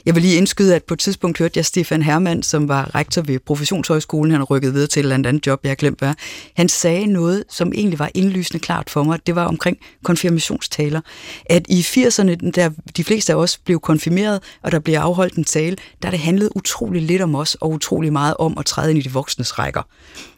[0.06, 3.22] Jeg vil lige indskyde, at på et tidspunkt hørte jeg Stefan Hermann, som var rektor
[3.22, 6.14] ved Professionshøjskolen, han rykkede videre til et eller andet job, jeg har glemt hvad.
[6.56, 11.00] Han sagde noget, som egentlig var indlysende klart for mig, det var omkring konfirmationstaler.
[11.46, 15.44] At i 80'erne, der de fleste af os blev konfirmeret, og der blev afholdt en
[15.44, 18.98] tale, der det handlede utrolig lidt om os, og utrolig meget om at træde ind
[18.98, 19.82] i de voksnes rækker.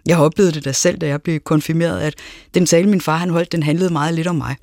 [0.06, 2.14] Jeg har oplevet det da selv, da jeg blev konfirmeret, at
[2.54, 4.56] den tale, min far han holdt, den handlede meget lidt om mig.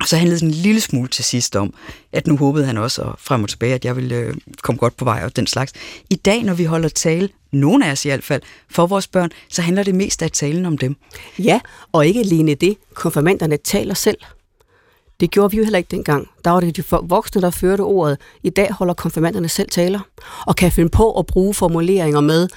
[0.00, 1.74] Og så handlede det en lille smule til sidst om,
[2.12, 4.96] at nu håbede han også og frem og tilbage, at jeg ville øh, komme godt
[4.96, 5.72] på vej og den slags.
[6.10, 9.30] I dag, når vi holder tale, nogen af os i hvert fald, for vores børn,
[9.48, 10.96] så handler det mest af talen om dem.
[11.38, 11.60] Ja,
[11.92, 12.76] og ikke alene det.
[12.94, 14.18] Konfirmanderne taler selv.
[15.20, 16.28] Det gjorde vi jo heller ikke dengang.
[16.44, 18.18] Der var det de voksne, der førte ordet.
[18.42, 20.00] I dag holder konfirmanderne selv taler,
[20.46, 22.48] og kan finde på at bruge formuleringer med,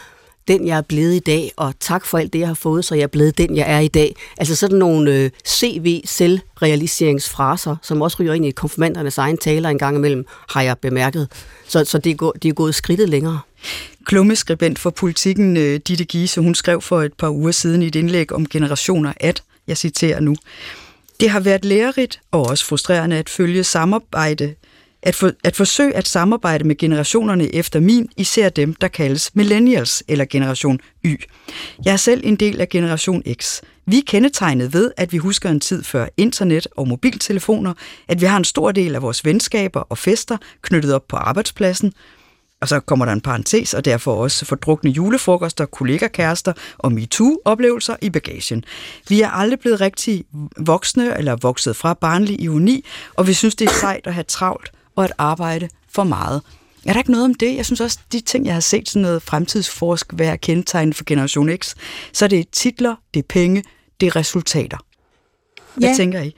[0.48, 2.96] den jeg er blevet i dag, og tak for alt det, jeg har fået, så
[2.96, 4.16] jeg er blevet den, jeg er i dag.
[4.38, 9.98] Altså sådan nogle øh, CV-selvrealiseringsfraser, som også ryger ind i konfirmandernes egen taler en gang
[9.98, 11.28] imellem, har jeg bemærket.
[11.68, 13.40] Så, så det, er gået, det er gået skridtet længere.
[14.06, 17.96] Klummeskribent for politikken, øh, Ditte Giese, hun skrev for et par uger siden i et
[17.96, 20.36] indlæg om generationer, at, jeg citerer nu,
[21.20, 24.56] det har været lærerigt og også frustrerende at følge samarbejde
[25.04, 30.04] at, for, at forsøge at samarbejde med generationerne efter min, især dem, der kaldes millennials
[30.08, 31.16] eller generation Y.
[31.86, 33.62] Jeg er selv en del af generation X.
[33.86, 37.74] Vi er kendetegnet ved, at vi husker en tid før internet og mobiltelefoner,
[38.08, 41.94] at vi har en stor del af vores venskaber og fester knyttet op på arbejdspladsen,
[42.62, 48.10] og så kommer der en parentes, og derfor også fordrukne julefrokoster, kollegakærester og MeToo-oplevelser i
[48.10, 48.64] bagagen.
[49.10, 50.26] Vi er aldrig blevet rigtig
[50.58, 54.72] voksne eller vokset fra barnlig ironi, og vi synes, det er sejt at have travlt
[54.98, 56.42] og at arbejde for meget.
[56.86, 57.56] Er der ikke noget om det?
[57.56, 61.50] Jeg synes også, de ting, jeg har set sådan noget fremtidsforsk være kendetegnet for Generation
[61.58, 61.76] X,
[62.14, 63.64] så er det titler, det er penge,
[64.02, 64.78] det er resultater.
[65.76, 65.96] Hvad ja.
[65.96, 66.36] tænker I?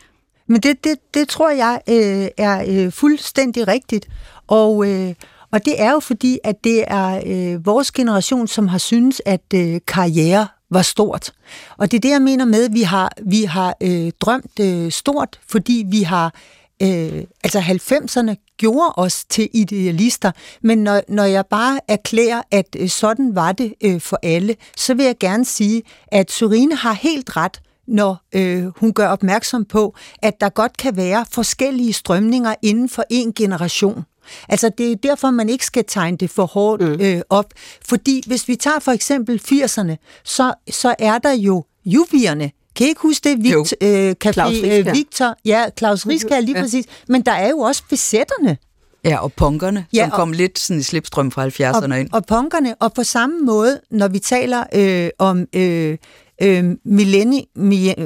[0.48, 4.08] Men det, det, det tror jeg øh, er øh, fuldstændig rigtigt.
[4.48, 5.14] Og, øh,
[5.52, 9.54] og det er jo fordi, at det er øh, vores generation, som har synes, at
[9.54, 11.34] øh, karriere var stort.
[11.78, 14.92] Og det er det, jeg mener med, at vi har, vi har øh, drømt øh,
[14.92, 16.34] stort, fordi vi har
[16.82, 22.90] øh, altså 90'erne gjorde os til idealister, men når, når jeg bare erklærer, at øh,
[22.90, 27.38] sådan var det øh, for alle, så vil jeg gerne sige, at Surine har helt
[27.38, 32.90] ret, når øh, hun gør opmærksom på, at der godt kan være forskellige strømninger inden
[32.90, 34.04] for en generation.
[34.50, 37.02] Altså det er derfor, man ikke skal tegne det for hårdt mm.
[37.02, 37.54] øh, op.
[37.86, 42.90] Fordi hvis vi tager for eksempel 80'erne, så, så er der jo juvierne, kan I
[42.90, 43.44] ikke huske det?
[43.44, 46.62] Vict, øh, Café, Claus øh, Victor, ja, Claus Riska, lige ja.
[46.62, 46.86] præcis.
[47.08, 48.58] Men der er jo også besætterne.
[49.04, 52.10] Ja, og punkerne, ja, som og, kom lidt sådan i slipstrøm fra 70'erne ind.
[52.12, 55.98] Og punkerne, og på samme måde, når vi taler øh, om øh,
[56.42, 56.76] øh,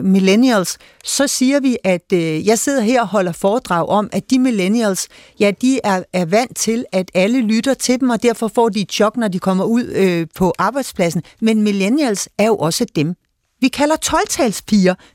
[0.03, 4.39] millennials, så siger vi, at øh, jeg sidder her og holder foredrag om, at de
[4.39, 5.07] millennials,
[5.39, 8.81] ja, de er, er vant til, at alle lytter til dem, og derfor får de
[8.81, 11.23] et chok, når de kommer ud øh, på arbejdspladsen.
[11.41, 13.15] Men millennials er jo også dem,
[13.63, 14.53] vi kalder 12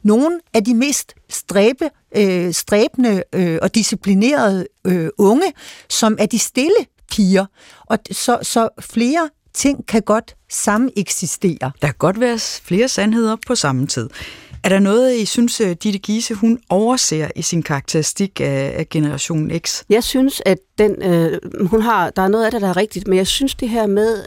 [0.02, 5.52] nogle af de mest stræbe, øh, stræbende øh, og disciplinerede øh, unge,
[5.88, 7.46] som er de stille piger.
[7.86, 11.70] Og så, så flere ting kan godt sameksistere.
[11.82, 14.10] Der kan godt være flere sandheder på samme tid.
[14.64, 18.88] Er der noget, I synes, øh, Ditte Giese, hun overser i sin karakteristik af, af
[18.88, 19.82] Generation X?
[19.88, 23.08] Jeg synes, at den, øh, hun har, der er noget af det, der er rigtigt,
[23.08, 24.24] men jeg synes det her med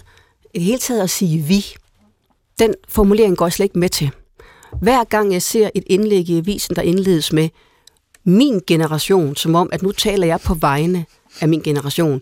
[0.53, 1.65] i det hele taget at sige vi,
[2.61, 4.11] den formulering går jeg slet ikke med til.
[4.81, 7.49] Hver gang jeg ser et indlæg i avisen, der indledes med
[8.23, 11.05] min generation, som om, at nu taler jeg på vegne
[11.41, 12.21] af min generation,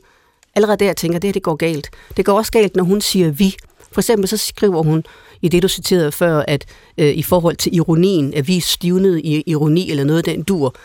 [0.55, 1.89] allerede der tænker jeg, at det her det går galt.
[2.17, 3.55] Det går også galt, når hun siger vi.
[3.91, 5.03] For eksempel så skriver hun
[5.41, 6.65] i det, du citerede før, at
[6.97, 10.43] øh, i forhold til ironien, at vi er stivnet i ironi eller noget af den
[10.43, 10.75] dur.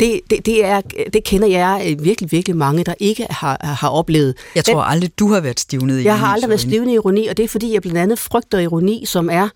[0.00, 0.80] Det, det, det, er,
[1.12, 4.34] det kender jeg øh, virkelig, virkelig mange, der ikke har, har oplevet.
[4.54, 6.04] Jeg tror den, aldrig, du har været stivnet i ironi.
[6.04, 8.58] Jeg har aldrig været stivnet i ironi, og det er fordi, jeg blandt andet frygter
[8.58, 9.48] ironi, som er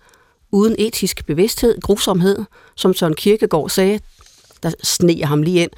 [0.51, 2.37] uden etisk bevidsthed, grusomhed,
[2.75, 3.99] som Søren Kierkegaard sagde,
[4.63, 5.71] der sneer ham lige ind.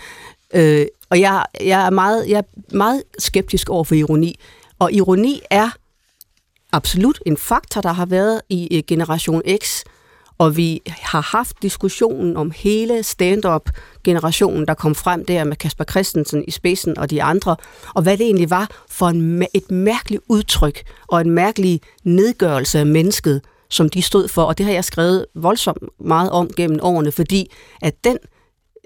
[0.54, 4.40] Øh, og jeg, jeg, er meget, jeg er meget skeptisk over for ironi.
[4.80, 5.70] Og ironi er
[6.72, 9.84] absolut en faktor, der har været i Generation X,
[10.38, 16.44] og vi har haft diskussionen om hele stand-up-generationen, der kom frem der med Kasper Christensen
[16.48, 17.56] i spidsen og de andre,
[17.96, 22.86] og hvad det egentlig var for en, et mærkeligt udtryk og en mærkelig nedgørelse af
[22.86, 27.12] mennesket, som de stod for, og det har jeg skrevet voldsomt meget om gennem årene,
[27.12, 28.18] fordi at den,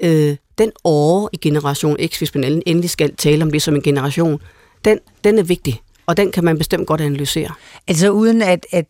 [0.02, 3.82] øh, den åre i Generation X, hvis man endelig skal tale om det som en
[3.82, 4.42] generation,
[4.86, 7.52] den, den er vigtig, og den kan man bestemt godt analysere.
[7.88, 8.86] Altså uden at, at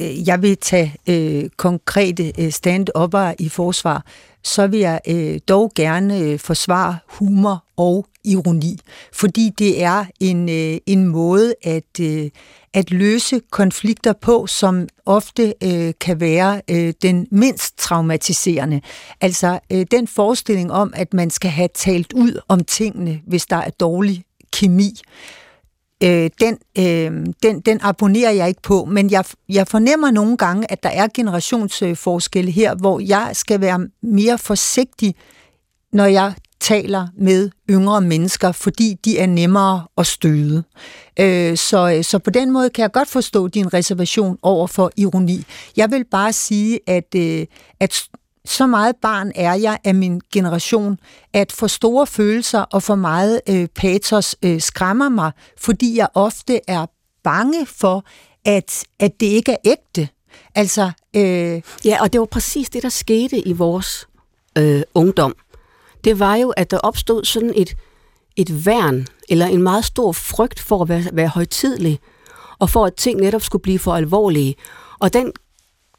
[0.00, 2.86] Øh, jeg vil tage øh, konkrete øh, stand
[3.38, 4.04] i forsvar,
[4.42, 8.78] så vil jeg øh, dog gerne øh, forsvare humor og ironi,
[9.12, 12.30] fordi det er en, øh, en måde at, øh,
[12.74, 18.80] at løse konflikter på, som ofte øh, kan være øh, den mindst traumatiserende.
[19.20, 23.56] Altså øh, den forestilling om, at man skal have talt ud om tingene, hvis der
[23.56, 25.00] er dårlig kemi
[26.02, 30.72] øh, den, øh, den, den abonnerer jeg ikke på, men jeg, jeg fornemmer nogle gange,
[30.72, 35.14] at der er generationsforskelle her, hvor jeg skal være mere forsigtig,
[35.92, 40.64] når jeg taler med yngre mennesker, fordi de er nemmere at støde.
[41.20, 45.44] Øh, så, så på den måde kan jeg godt forstå din reservation over for ironi.
[45.76, 47.46] Jeg vil bare sige, at, øh,
[47.80, 48.08] at
[48.50, 50.98] så meget barn er jeg af min generation,
[51.32, 56.60] at for store følelser og for meget øh, patos øh, skræmmer mig, fordi jeg ofte
[56.68, 56.86] er
[57.24, 58.04] bange for,
[58.44, 60.08] at, at det ikke er ægte.
[60.54, 61.62] Altså, øh...
[61.84, 64.08] Ja, og det var præcis det, der skete i vores
[64.58, 65.34] øh, ungdom.
[66.04, 67.76] Det var jo, at der opstod sådan et,
[68.36, 71.98] et værn, eller en meget stor frygt for at være, være højtidlig,
[72.58, 74.54] og for at ting netop skulle blive for alvorlige.
[74.98, 75.32] Og den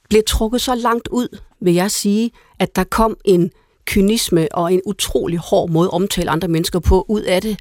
[0.09, 3.51] blev trukket så langt ud, vil jeg sige, at der kom en
[3.85, 7.59] kynisme og en utrolig hård måde at omtale andre mennesker på ud af det.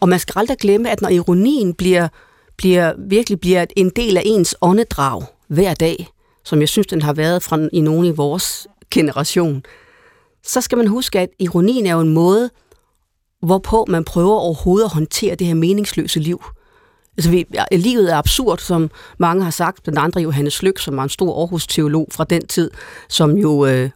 [0.00, 2.08] Og man skal aldrig glemme, at når ironien bliver,
[2.56, 6.08] bliver, virkelig bliver en del af ens åndedrag hver dag,
[6.44, 9.62] som jeg synes, den har været fra i nogen i vores generation,
[10.46, 12.50] så skal man huske, at ironien er jo en måde,
[13.42, 16.42] hvorpå man prøver overhovedet at håndtere det her meningsløse liv.
[17.16, 21.02] Altså, vi, livet er absurd, som mange har sagt, blandt andre Johannes Lyk, som var
[21.02, 22.70] en stor Aarhus-teolog fra den tid,
[23.08, 23.90] som jo øh,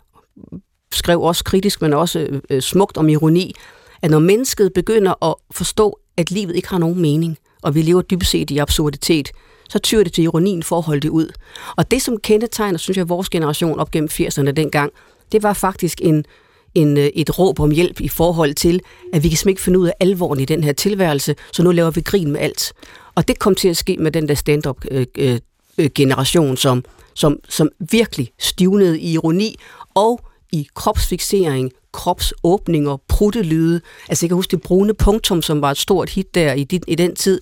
[0.92, 3.54] skrev også kritisk, men også øh, smukt om ironi,
[4.02, 8.02] at når mennesket begynder at forstå, at livet ikke har nogen mening, og vi lever
[8.02, 9.30] dybest set i absurditet,
[9.68, 11.32] så tyrer det til ironien for at holde det ud.
[11.76, 14.92] Og det, som kendetegner, synes jeg, vores generation op gennem 80'erne dengang,
[15.32, 16.24] det var faktisk en,
[16.78, 18.80] en, øh, et råb om hjælp i forhold til,
[19.12, 21.70] at vi kan simpelthen ikke finde ud af alvoren i den her tilværelse, så nu
[21.70, 22.72] laver vi grin med alt.
[23.14, 27.38] Og det kom til at ske med den der stand-up-generation, øh, øh, øh som, som,
[27.48, 29.56] som virkelig stivnede i ironi
[29.94, 30.20] og
[30.52, 33.80] i kropsfixering, kropsåbninger, pruttelyde.
[34.08, 36.94] Altså jeg kan huske det brune punktum, som var et stort hit der i, i
[36.94, 37.40] den tid,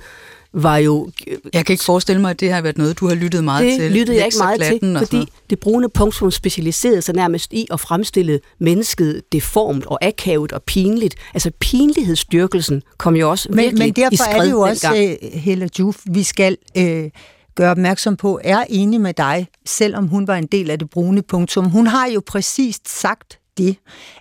[0.62, 1.11] var jo...
[1.53, 3.75] Jeg kan ikke forestille mig, at det har været noget, du har lyttet meget det
[3.75, 3.85] til.
[3.85, 7.81] Det lyttede jeg ikke meget til, fordi det brune punktum specialiserede sig nærmest i at
[7.81, 11.14] fremstille mennesket deformt og akavet og pinligt.
[11.35, 15.40] Altså pinlighedsstyrkelsen kom jo også virkelig Men, men derfor i er det jo også, uh,
[15.40, 16.85] Helle Juf, vi skal uh,
[17.55, 21.23] gøre opmærksom på, er enig med dig, selvom hun var en del af det brune
[21.23, 21.71] punktum.
[21.71, 23.77] Hun har jo præcist sagt det,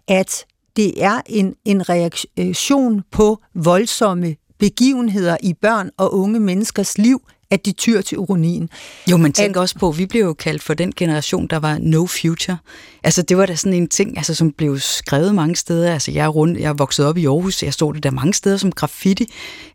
[0.07, 0.45] at
[0.75, 7.65] det er en, en reaktion på voldsomme begivenheder i børn og unge menneskers liv, at
[7.65, 8.69] de tyr til ironien.
[9.11, 11.77] Jo, men tænk at, også på, vi blev jo kaldt for den generation, der var
[11.81, 12.57] no future.
[13.03, 15.93] Altså, det var da sådan en ting, altså, som blev skrevet mange steder.
[15.93, 18.33] Altså, jeg er, rundt, jeg er vokset op i Aarhus, jeg stod det der mange
[18.33, 19.25] steder som graffiti.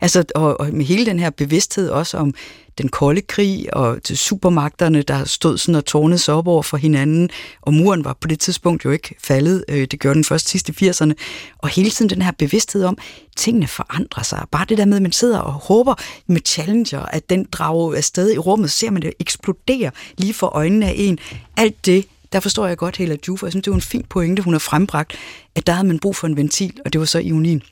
[0.00, 2.34] Altså, og, og med hele den her bevidsthed også om
[2.78, 6.76] den kolde krig og til supermagterne, der stod sådan og tårnede sig op over for
[6.76, 7.30] hinanden,
[7.60, 9.64] og muren var på det tidspunkt jo ikke faldet.
[9.68, 11.12] Øh, det gjorde den først sidste 80'erne.
[11.58, 14.44] Og hele tiden den her bevidsthed om, at tingene forandrer sig.
[14.50, 15.94] Bare det der med, at man sidder og håber
[16.26, 20.86] med Challenger, at den drager afsted i rummet, ser man det eksplodere lige for øjnene
[20.86, 21.18] af en.
[21.56, 23.46] Alt det, der forstår jeg godt Hela Jufa.
[23.46, 25.16] Jeg synes, det var en fin pointe, hun har frembragt,
[25.54, 27.62] at der havde man brug for en ventil, og det var så ionien.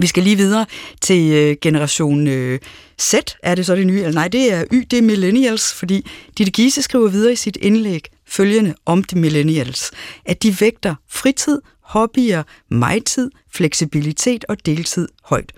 [0.00, 0.66] Vi skal lige videre
[1.00, 2.58] til øh, generation øh,
[3.00, 3.98] Z, er det så det nye?
[3.98, 6.06] Eller nej, det er Y, det er millennials, fordi
[6.38, 9.90] Ditte Giese skriver videre i sit indlæg følgende om de millennials,
[10.24, 15.52] at de vægter fritid, hobbyer, mig-tid, fleksibilitet og deltid højt.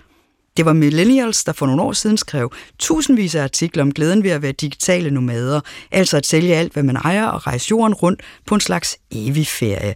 [0.57, 4.31] Det var millennials, der for nogle år siden skrev tusindvis af artikler om glæden ved
[4.31, 8.21] at være digitale nomader, altså at sælge alt, hvad man ejer og rejse jorden rundt
[8.45, 9.95] på en slags evig ferie.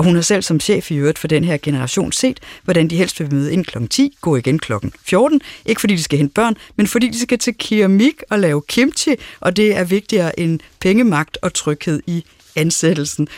[0.00, 2.96] Og hun har selv som chef i øvrigt for den her generation set, hvordan de
[2.96, 3.86] helst vil møde ind kl.
[3.90, 4.72] 10, gå igen kl.
[5.04, 5.40] 14.
[5.66, 9.14] Ikke fordi de skal hente børn, men fordi de skal til keramik og lave kimchi,
[9.40, 12.24] og det er vigtigere end pengemagt og tryghed i
[12.56, 13.28] ansættelsen.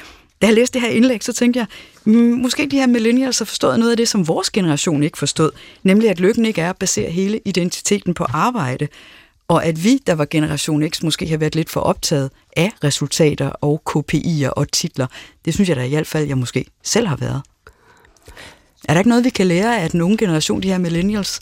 [0.43, 1.67] Da jeg læste det her indlæg, så tænkte jeg,
[2.05, 5.51] mm, måske de her millennials har forstået noget af det, som vores generation ikke forstod,
[5.83, 8.89] nemlig at lykken ikke er at basere hele identiteten på arbejde,
[9.53, 13.49] og at vi, der var generation X, måske har været lidt for optaget af resultater
[13.49, 15.07] og KPI'er og titler.
[15.45, 17.43] Det synes jeg da i hvert fald, jeg måske selv har været.
[18.89, 21.41] Er der ikke noget, vi kan lære af den unge generation, de her millennials?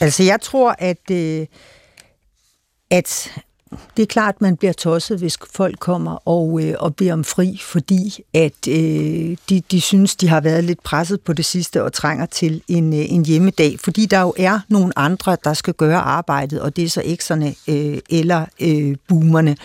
[0.00, 1.46] Altså, jeg tror, at, øh,
[2.90, 3.32] at
[3.96, 7.24] det er klart, at man bliver tosset, hvis folk kommer og, øh, og beder om
[7.24, 11.82] fri, fordi at øh, de, de synes, de har været lidt presset på det sidste
[11.82, 13.80] og trænger til en, øh, en hjemmedag.
[13.80, 17.54] Fordi der jo er nogle andre, der skal gøre arbejdet, og det er så ekserne
[17.68, 19.56] øh, eller øh, boomerne.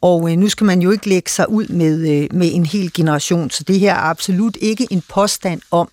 [0.00, 2.92] Og øh, nu skal man jo ikke lægge sig ud med, øh, med en hel
[2.92, 5.88] generation, så det her er absolut ikke en påstand om,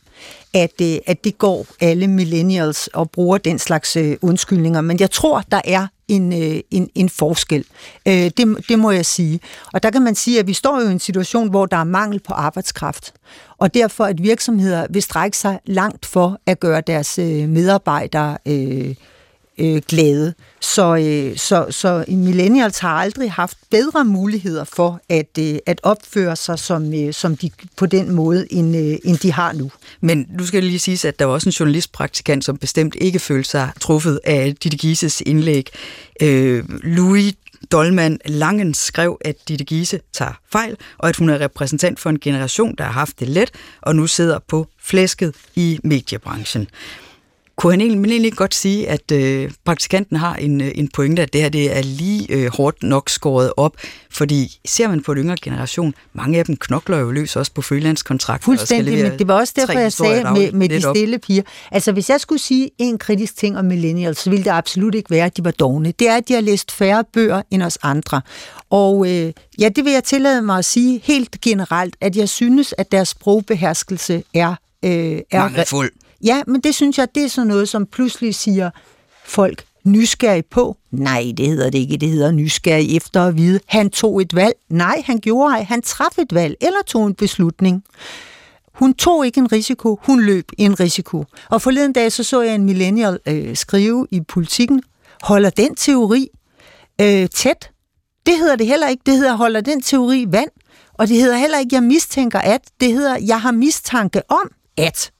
[0.54, 4.82] at, øh, at det går alle millennials og bruger den slags øh, undskyldninger.
[4.82, 7.66] Men jeg tror, der er en, øh, en, en forskel.
[8.08, 9.40] Øh, det, det må jeg sige.
[9.74, 11.84] Og der kan man sige, at vi står jo i en situation, hvor der er
[11.84, 13.14] mangel på arbejdskraft.
[13.58, 18.96] Og derfor, at virksomheder vil strække sig langt for at gøre deres øh, medarbejdere øh,
[19.58, 20.34] øh, glæde.
[20.62, 26.36] Så, øh, så, så millennials har aldrig haft bedre muligheder for at, øh, at opføre
[26.36, 29.72] sig som, øh, som de, på den måde, end, øh, end de har nu.
[30.02, 33.20] Men nu skal jeg lige sige, at der var også en journalistpraktikant, som bestemt ikke
[33.20, 35.70] følte sig truffet af Ditte Gises indlæg.
[36.22, 37.34] Øh, Louis
[37.72, 42.20] Dolman Langen skrev, at Ditte Giese tager fejl, og at hun er repræsentant for en
[42.20, 43.52] generation, der har haft det let,
[43.82, 46.68] og nu sidder på flæsket i mediebranchen
[47.56, 51.34] kunne han egentlig, egentlig godt sige, at øh, praktikanten har en, øh, en pointe, at
[51.34, 53.78] det her det er lige øh, hårdt nok skåret op,
[54.12, 57.62] fordi ser man på den yngre generation, mange af dem knokler jo løs også på
[57.62, 58.46] freelance-kontrakter.
[58.46, 61.44] Fuldstændig, men det var også derfor, jeg sagde med, med de stille piger.
[61.72, 65.10] Altså, hvis jeg skulle sige en kritisk ting om millennials, så ville det absolut ikke
[65.10, 65.94] være, at de var dogne.
[66.00, 68.22] Det er, at de har læst færre bøger end os andre.
[68.70, 72.74] Og øh, ja, det vil jeg tillade mig at sige helt generelt, at jeg synes,
[72.78, 75.92] at deres sprogbeherskelse er øh, er Mangelfuld.
[76.24, 78.70] Ja, men det synes jeg, det er sådan noget, som pludselig siger
[79.26, 80.78] folk nysgerrig på.
[80.92, 81.98] Nej, det hedder det ikke.
[81.98, 83.60] Det hedder nysgerrig efter at vide.
[83.66, 84.54] Han tog et valg.
[84.70, 85.64] Nej, han gjorde ej.
[85.64, 87.84] Han traf et valg eller tog en beslutning.
[88.74, 91.26] Hun tog ikke en risiko, hun løb en risiko.
[91.50, 94.84] Og forleden dag så så jeg en millennial øh, skrive i politikken,
[95.22, 96.28] holder den teori
[97.02, 97.70] øh, tæt?
[98.26, 99.02] Det hedder det heller ikke.
[99.06, 100.50] Det hedder, holder den teori vand?
[100.94, 102.62] Og det hedder heller ikke, jeg mistænker at.
[102.80, 105.12] Det hedder, jeg har mistanke om at.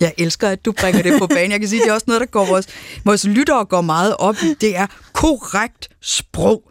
[0.00, 1.50] Jeg elsker, at du bringer det på banen.
[1.50, 2.66] Jeg kan sige, det er også noget, der går vores,
[3.04, 4.54] vores lyttere går meget op i.
[4.60, 6.62] Det er korrekt sprog.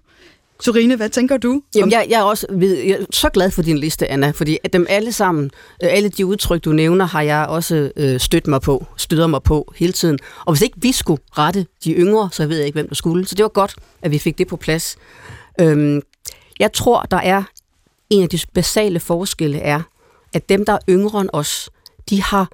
[0.60, 1.62] Sorine, hvad tænker du?
[1.76, 4.74] Jamen, jeg, jeg, er også jeg er så glad for din liste, Anna, fordi at
[4.74, 5.52] dem alle sammen,
[5.84, 9.44] øh, alle de udtryk, du nævner, har jeg også øh, stødt mig på, støder mig
[9.44, 10.20] på hele tiden.
[10.46, 13.28] Og hvis ikke vi skulle rette de yngre, så ved jeg ikke, hvem der skulle.
[13.28, 14.98] Så det var godt, at vi fik det på plads.
[15.62, 16.02] Øhm,
[16.60, 17.44] jeg tror, der er
[18.10, 19.82] en af de basale forskelle er,
[20.34, 21.70] at dem, der er yngre end os,
[22.10, 22.50] de har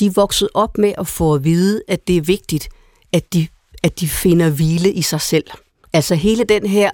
[0.00, 2.68] de er vokset op med at få at vide, at det er vigtigt,
[3.12, 3.46] at de,
[3.82, 5.44] at de finder hvile i sig selv.
[5.92, 6.90] Altså hele den her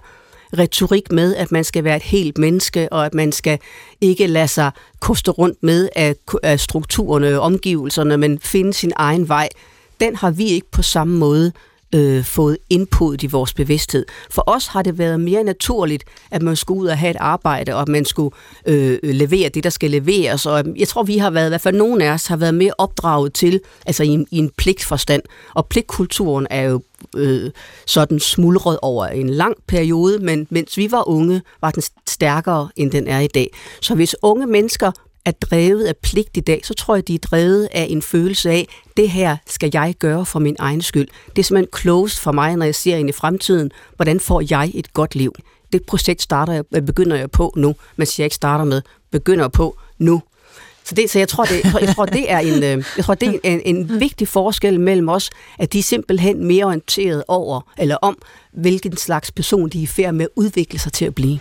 [0.59, 3.59] retorik med, at man skal være et helt menneske, og at man skal
[4.01, 4.71] ikke lade sig
[5.01, 9.49] koste rundt med af, af strukturerne og omgivelserne, men finde sin egen vej,
[10.01, 11.53] den har vi ikke på samme måde
[11.95, 14.07] øh, fået input i vores bevidsthed.
[14.31, 17.75] For os har det været mere naturligt, at man skulle ud og have et arbejde,
[17.75, 18.37] og at man skulle
[18.67, 20.47] øh, levere det, der skal leveres.
[20.47, 22.73] Og jeg tror, vi har været, i hvert fald nogen af os, har været mere
[22.79, 25.23] opdraget til, altså i en, i en pligtforstand.
[25.55, 26.83] Og pligtkulturen er jo
[27.17, 27.51] øh,
[27.87, 32.91] sådan smuldret over en lang periode, men mens vi var unge, var den stærkere, end
[32.91, 33.51] den er i dag.
[33.81, 34.93] Så hvis unge mennesker
[35.25, 38.51] er drevet af pligt i dag, så tror jeg, de er drevet af en følelse
[38.51, 41.09] af, det her skal jeg gøre for min egen skyld.
[41.37, 44.71] Det er simpelthen closed for mig, når jeg ser ind i fremtiden, hvordan får jeg
[44.75, 45.35] et godt liv.
[45.73, 49.49] Det projekt starter jeg, øh, begynder jeg på nu, men jeg ikke starter med, begynder
[49.49, 50.23] på nu.
[50.85, 53.41] Så, det, så jeg, tror, det, jeg tror, det er en, øh, jeg tror, det
[53.45, 57.97] er en, en vigtig forskel mellem os, at de er simpelthen mere orienteret over, eller
[57.97, 58.19] om,
[58.53, 61.39] hvilken slags person de er i færd med at udvikle sig til at blive.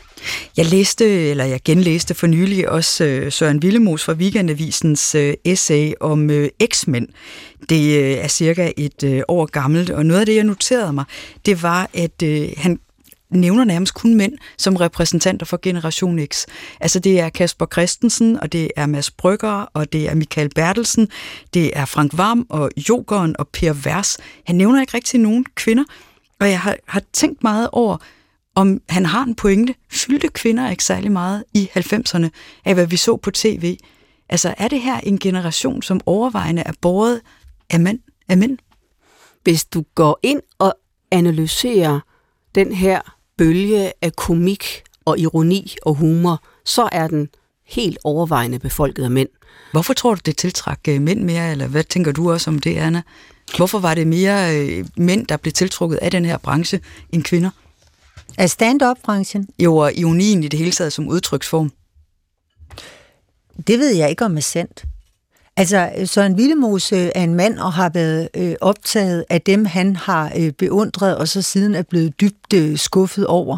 [0.57, 5.93] Jeg læste, eller jeg genlæste for nylig også øh, Søren Villemos fra Weekendavisens øh, essay
[5.99, 7.07] om øh, X-mænd.
[7.69, 11.05] Det øh, er cirka et øh, år gammelt, og noget af det, jeg noterede mig,
[11.45, 12.23] det var, at
[12.57, 12.79] han
[13.29, 16.45] nævner nærmest kun mænd som repræsentanter for Generation X.
[16.79, 21.07] Altså det er Kasper Christensen, og det er Mads Brygger, og det er Michael Bertelsen,
[21.53, 24.17] det er Frank Varm og Jokeren og Per Vers.
[24.45, 25.83] Han nævner ikke rigtig nogen kvinder,
[26.39, 27.97] og jeg har, har tænkt meget over,
[28.59, 29.75] om han har en pointe.
[29.91, 32.29] Fyldte kvinder ikke særlig meget i 90'erne
[32.65, 33.77] af, hvad vi så på tv?
[34.29, 37.21] Altså er det her en generation, som overvejende er båret
[37.69, 37.99] af mænd?
[38.29, 38.57] Af mænd?
[39.43, 40.73] Hvis du går ind og
[41.11, 41.99] analyserer
[42.55, 43.01] den her
[43.37, 47.29] bølge af komik og ironi og humor, så er den
[47.67, 49.29] helt overvejende befolket af mænd.
[49.71, 52.77] Hvorfor tror du, det tiltræk øh, mænd mere, eller hvad tænker du også om det,
[52.77, 53.01] Anna?
[53.57, 56.79] Hvorfor var det mere øh, mænd, der blev tiltrukket af den her branche,
[57.09, 57.49] end kvinder?
[58.39, 59.47] Af stand-up-branchen?
[59.59, 61.71] Jo, og ironien i det hele taget som udtryksform.
[63.67, 64.85] Det ved jeg ikke, om er sandt.
[65.57, 70.31] Altså, Søren Villemose er en mand og har været øh, optaget af dem, han har
[70.37, 73.57] øh, beundret, og så siden er blevet dybt øh, skuffet over.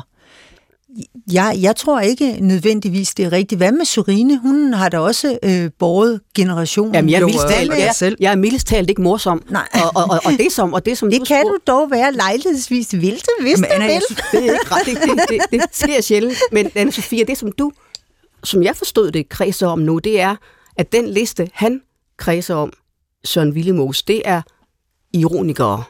[1.34, 3.60] Jeg, jeg tror ikke nødvendigvis, det er rigtigt.
[3.60, 4.40] Hvad med Surine?
[4.40, 6.96] Hun har da også øh, båret generationen.
[6.96, 8.18] Jamen, jeg er øh, talt, jeg selv.
[8.20, 9.44] jeg er mildest talt ikke morsom.
[9.50, 9.68] Nej.
[9.74, 11.92] Og, og, og, og, det som, og det som Det du kan spurgte- du dog
[11.92, 14.02] være lejlighedsvis vil det, hvis Men du Anna, vil.
[14.32, 14.86] det er ikke ret.
[14.86, 14.98] Det,
[15.30, 16.38] det, det, det sker sjældent.
[16.52, 17.72] Men anne Sofia, det som du,
[18.44, 20.36] som jeg forstod det, kredser om nu, det er,
[20.78, 21.82] at den liste, han
[22.18, 22.74] kredser om,
[23.26, 24.42] Søren Villemos, det er
[25.14, 25.84] ironikere.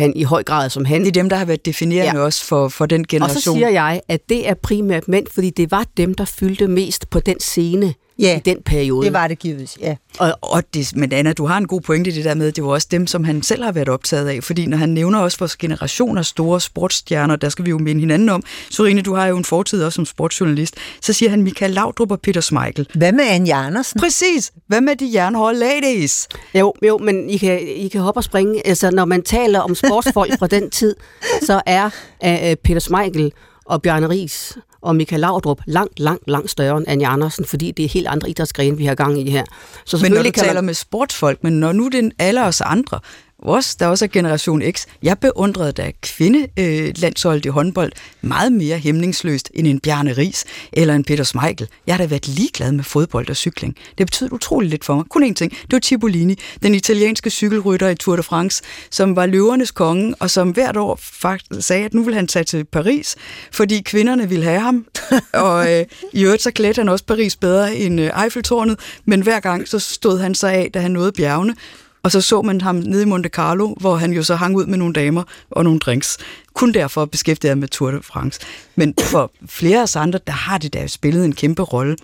[0.00, 1.00] Han i høj grad som han.
[1.00, 2.24] det er dem, der har været definerende ja.
[2.24, 3.40] også for, for den Og generation.
[3.40, 7.10] så siger jeg, at det er primært mænd, fordi det var dem, der fyldte mest
[7.10, 9.04] på den scene Ja, i den periode.
[9.04, 9.96] det var det givet, ja.
[10.18, 12.64] Og, og det, men Anna, du har en god pointe i det der med, det
[12.64, 15.38] var også dem, som han selv har været optaget af, fordi når han nævner også
[15.38, 18.42] vores generationer store sportsstjerner, der skal vi jo minde hinanden om.
[18.70, 20.76] Sorine, du har jo en fortid også som sportsjournalist.
[21.00, 22.88] Så siger han Michael Laudrup og Peter Smeichel.
[22.94, 24.00] Hvad med Anja Andersen?
[24.00, 24.52] Præcis!
[24.66, 26.28] Hvad med de jernhårde ladies?
[26.54, 28.66] Jo, jo, men I kan, I kan hoppe og springe.
[28.66, 30.96] Altså, når man taler om sportsfolk fra den tid,
[31.46, 31.86] så er
[32.24, 33.32] uh, Peter Smeichel
[33.64, 37.84] og Bjarne Ries og Michael Laudrup langt, langt, langt større end Anja Andersen, fordi det
[37.84, 39.44] er helt andre idrætsgrene, vi har gang i her.
[39.84, 42.44] Så Men når du kan taler man, med sportsfolk, men når nu det er alle
[42.44, 43.00] os andre,
[43.42, 49.50] os, der også er generation X, jeg beundrede da kvindelandsholdet i håndbold meget mere hæmningsløst
[49.54, 51.68] end en Bjarne Ries eller en Peter Smeichel.
[51.86, 53.76] Jeg har da været ligeglad med fodbold og cykling.
[53.98, 55.04] Det betød utroligt lidt for mig.
[55.04, 55.52] Kun én ting.
[55.52, 60.30] Det var Cipollini, den italienske cykelrytter i Tour de France, som var løvernes konge, og
[60.30, 63.16] som hvert år faktisk sagde, at nu vil han tage til Paris,
[63.52, 64.86] fordi kvinderne ville have ham.
[65.32, 69.40] og øh, i øvrigt så klædte han også Paris bedre end øh, Eiffeltårnet, men hver
[69.40, 71.54] gang så stod han sig af, da han nåede bjergene,
[72.02, 74.66] og så så man ham nede i Monte Carlo, hvor han jo så hang ud
[74.66, 76.18] med nogle damer og nogle drinks.
[76.54, 78.40] Kun derfor beskæftigede jeg med Tour de France.
[78.76, 81.96] Men for flere af os andre, der har det da spillet en kæmpe rolle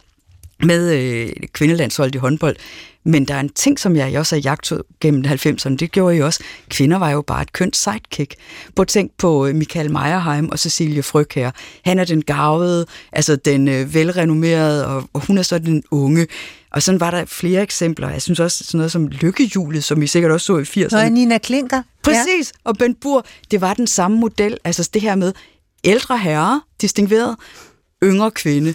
[0.62, 2.56] med øh, kvindelandsholdet i håndbold.
[3.04, 6.24] Men der er en ting, som jeg også har jagtet gennem 90'erne, det gjorde jeg
[6.24, 6.42] også.
[6.68, 8.34] Kvinder var jo bare et kønt sidekick.
[8.76, 11.50] På tænk på øh, Michael Meyerheim og Cecilie Fryg her.
[11.84, 16.26] Han er den gavede, altså den øh, velrenommerede, og, og hun er så den unge.
[16.72, 18.10] Og sådan var der flere eksempler.
[18.10, 20.88] Jeg synes også sådan noget som lykkehjulet, som vi sikkert også så i 80'erne.
[20.90, 21.82] Nå, er Nina Klinker.
[22.02, 22.70] Præcis, ja.
[22.70, 25.32] og Ben Bur, det var den samme model, altså det her med
[25.84, 27.36] ældre herre, distingueret,
[28.04, 28.74] yngre kvinde.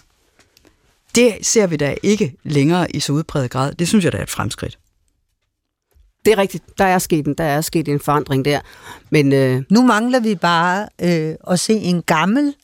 [1.16, 3.74] Det ser vi da ikke længere i så udpræget grad.
[3.74, 4.80] Det synes jeg da er et fremskridt.
[6.26, 8.60] det er rigtigt, der er sket en, der er sket en forandring der.
[9.10, 12.56] Men øh, Nu mangler vi bare øh, at se en gammel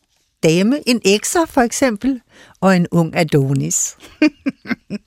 [0.44, 2.22] dame, en ekser for eksempel,
[2.62, 3.98] og en ung Adonis.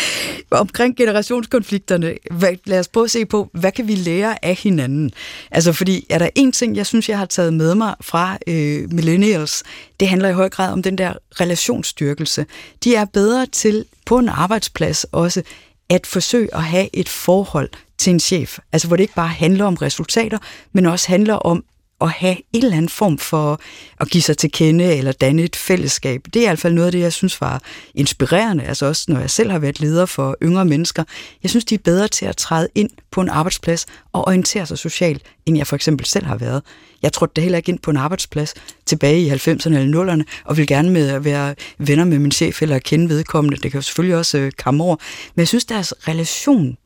[0.50, 5.10] Omkring generationskonflikterne, hvad, lad os prøve at se på, hvad kan vi lære af hinanden?
[5.50, 8.92] Altså fordi, er der en ting, jeg synes, jeg har taget med mig fra øh,
[8.92, 9.62] millennials,
[10.00, 12.46] det handler i høj grad om den der relationsstyrkelse.
[12.84, 15.42] De er bedre til på en arbejdsplads også
[15.90, 17.68] at forsøge at have et forhold
[17.98, 18.58] til en chef.
[18.72, 20.38] Altså hvor det ikke bare handler om resultater,
[20.72, 21.64] men også handler om
[22.02, 23.60] at have en eller anden form for
[24.00, 26.22] at give sig til kende eller danne et fællesskab.
[26.34, 27.62] Det er i hvert fald noget af det, jeg synes var
[27.94, 31.04] inspirerende, altså også når jeg selv har været leder for yngre mennesker.
[31.42, 34.78] Jeg synes, de er bedre til at træde ind på en arbejdsplads og orientere sig
[34.78, 36.62] socialt, end jeg for eksempel selv har været.
[37.02, 38.54] Jeg trådte da heller ikke ind på en arbejdsplads
[38.86, 42.62] tilbage i 90'erne eller 0'erne, og vil gerne med at være venner med min chef
[42.62, 43.56] eller kende vedkommende.
[43.56, 44.96] Det kan jo selvfølgelig også øh, komme over.
[45.34, 46.76] Men jeg synes, deres relation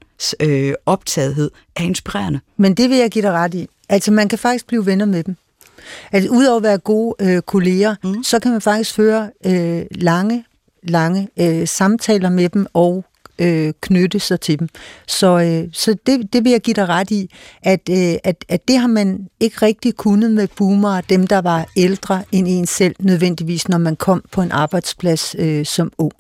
[0.41, 2.41] øh, optagethed er inspirerende.
[2.57, 3.69] Men det vil jeg give dig ret i.
[3.89, 5.37] Altså, man kan faktisk blive venner med dem.
[6.13, 8.23] Altså, udover at være gode øh, kolleger, mm.
[8.23, 10.45] så kan man faktisk føre øh, lange,
[10.83, 13.05] lange øh, samtaler med dem og
[13.39, 14.69] øh, knytte sig til dem.
[15.07, 17.31] Så, øh, så det, det vil jeg give dig ret i,
[17.63, 21.69] at, øh, at, at det har man ikke rigtig kunnet med boomere, dem der var
[21.77, 26.13] ældre end en selv, nødvendigvis når man kom på en arbejdsplads øh, som ung.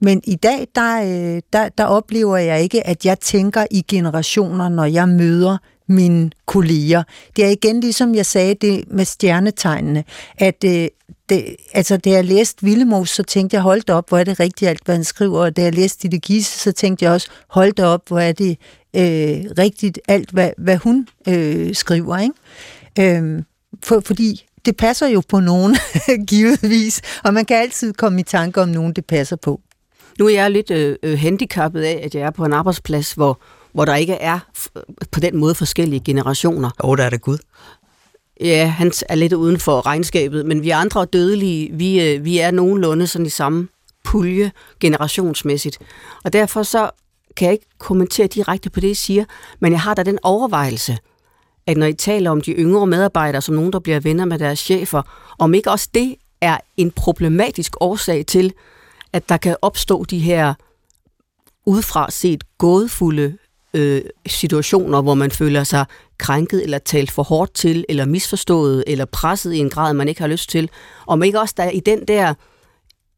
[0.00, 4.68] Men i dag, der, øh, der, der oplever jeg ikke, at jeg tænker i generationer,
[4.68, 5.58] når jeg møder
[5.88, 7.02] mine kolleger.
[7.36, 10.04] Det er igen ligesom jeg sagde det med stjernetegnene,
[10.38, 10.88] at øh,
[11.28, 14.68] det, altså, da jeg læste Villemos, så tænkte jeg, hold op, hvor er det rigtigt
[14.68, 15.40] alt, hvad han skriver.
[15.40, 18.32] Og da jeg læste Ditte Gisse, så tænkte jeg også, hold da op, hvor er
[18.32, 18.58] det
[18.96, 22.18] øh, rigtigt alt, hvad, hvad hun øh, skriver.
[22.18, 23.16] Ikke?
[23.16, 23.42] Øh,
[23.82, 25.76] for, fordi det passer jo på nogen,
[26.28, 29.60] givetvis, og man kan altid komme i tanke om nogen, det passer på.
[30.18, 33.40] nu er jeg lidt øh, øh handicappet af, at jeg er på en arbejdsplads, hvor,
[33.78, 36.70] hvor der ikke er f- på den måde forskellige generationer.
[36.78, 37.38] Oh, der er det Gud.
[38.40, 42.50] Ja, han er lidt uden for regnskabet, men vi andre dødelige, vi, øh, vi er
[42.50, 43.68] nogenlunde sådan i samme
[44.04, 45.78] pulje generationsmæssigt.
[46.24, 46.90] Og derfor så
[47.36, 49.24] kan jeg ikke kommentere direkte på det, I siger,
[49.60, 50.98] men jeg har da den overvejelse,
[51.66, 54.58] at når I taler om de yngre medarbejdere som nogen, der bliver venner med deres
[54.58, 55.02] chefer,
[55.38, 58.52] om ikke også det er en problematisk årsag til,
[59.12, 60.54] at der kan opstå de her
[61.66, 63.38] udefra set gådefulde
[63.74, 65.84] øh, situationer, hvor man føler sig
[66.18, 70.20] krænket eller talt for hårdt til, eller misforstået, eller presset i en grad, man ikke
[70.20, 70.70] har lyst til.
[71.06, 72.34] Om ikke også der i den der,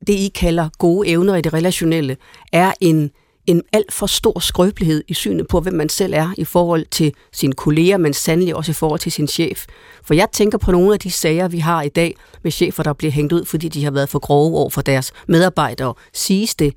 [0.07, 2.17] det I kalder gode evner i det relationelle,
[2.53, 3.11] er en,
[3.47, 7.13] en alt for stor skrøbelighed i synet på, hvem man selv er i forhold til
[7.33, 9.67] sine kolleger, men sandelig også i forhold til sin chef.
[10.05, 12.93] For jeg tænker på nogle af de sager, vi har i dag med chefer, der
[12.93, 15.95] bliver hængt ud, fordi de har været for grove over for deres medarbejdere.
[16.13, 16.75] Siges det,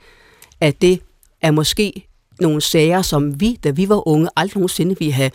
[0.62, 1.02] at det
[1.42, 2.08] er måske
[2.42, 5.32] nogle sager, som vi, da vi var unge, aldrig nogensinde ville have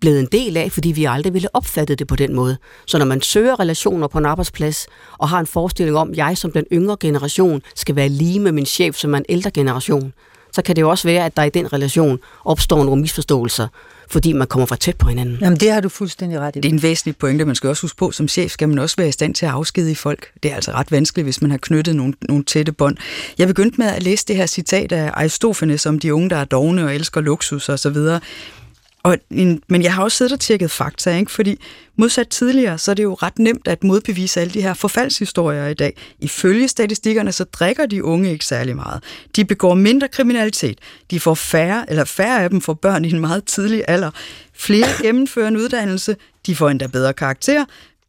[0.00, 2.56] blevet en del af, fordi vi aldrig ville opfatte det på den måde.
[2.86, 4.86] Så når man søger relationer på en arbejdsplads,
[5.18, 8.52] og har en forestilling om, at jeg som den yngre generation skal være lige med
[8.52, 10.12] min chef, som er en ældre generation,
[10.52, 13.68] så kan det jo også være, at der i den relation opstår nogle misforståelser,
[14.14, 15.38] fordi man kommer for tæt på hinanden.
[15.40, 16.60] Jamen, det har du fuldstændig ret i.
[16.60, 18.10] Det er en væsentlig pointe, man skal også huske på.
[18.10, 20.26] Som chef skal man også være i stand til at afskedige folk.
[20.42, 22.96] Det er altså ret vanskeligt, hvis man har knyttet nogle, nogle tætte bånd.
[23.38, 26.44] Jeg begyndte med at læse det her citat af Aristofanes om de unge, der er
[26.44, 27.96] dogne og elsker luksus osv.
[29.04, 29.18] Og,
[29.68, 31.32] men jeg har også siddet og tjekket fakta, ikke?
[31.32, 31.60] fordi
[31.96, 35.74] modsat tidligere, så er det jo ret nemt at modbevise alle de her forfaldshistorier i
[35.74, 35.96] dag.
[36.18, 39.02] Ifølge statistikkerne, så drikker de unge ikke særlig meget.
[39.36, 40.78] De begår mindre kriminalitet.
[41.10, 44.10] De får færre, eller færre af dem får børn i en meget tidlig alder.
[44.54, 46.16] Flere gennemfører en uddannelse.
[46.46, 47.64] De får endda bedre karakter.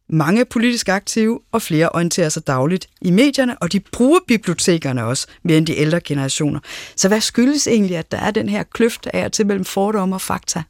[0.08, 5.04] Mange er politisk aktive, og flere orienterer sig dagligt i medierne, og de bruger bibliotekerne
[5.04, 6.60] også mere end de ældre generationer.
[6.96, 10.14] Så hvad skyldes egentlig, at der er den her kløft af og til mellem fordomme
[10.14, 10.62] og fakta?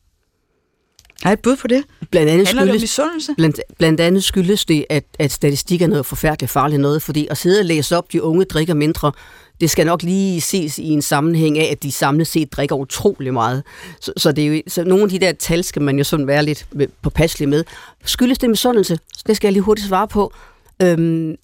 [1.23, 1.85] Har et bud på det?
[2.11, 3.35] Blandt andet Handler skyldes, det om misundelse?
[3.37, 7.39] Blandt, blandt andet skyldes det, at, at statistik er noget forfærdeligt farligt noget, fordi at
[7.39, 9.13] sidde og læse op, de unge drikker mindre,
[9.61, 13.33] det skal nok lige ses i en sammenhæng af, at de samlet set drikker utrolig
[13.33, 13.63] meget.
[14.01, 16.27] Så, så, det er jo, så nogle af de der tal skal man jo sådan
[16.27, 16.67] være lidt
[17.03, 17.65] påpasselig med.
[18.05, 18.99] Skyldes det misundelse?
[19.27, 20.33] Det skal jeg lige hurtigt svare på.
[20.83, 21.35] Øhm,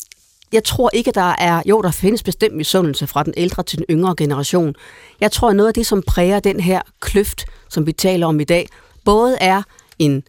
[0.52, 1.62] jeg tror ikke, der er...
[1.66, 4.74] Jo, der findes bestemt misundelse fra den ældre til den yngre generation.
[5.20, 8.40] Jeg tror, at noget af det, som præger den her kløft, som vi taler om
[8.40, 8.68] i dag,
[9.04, 9.62] både er
[9.98, 10.22] en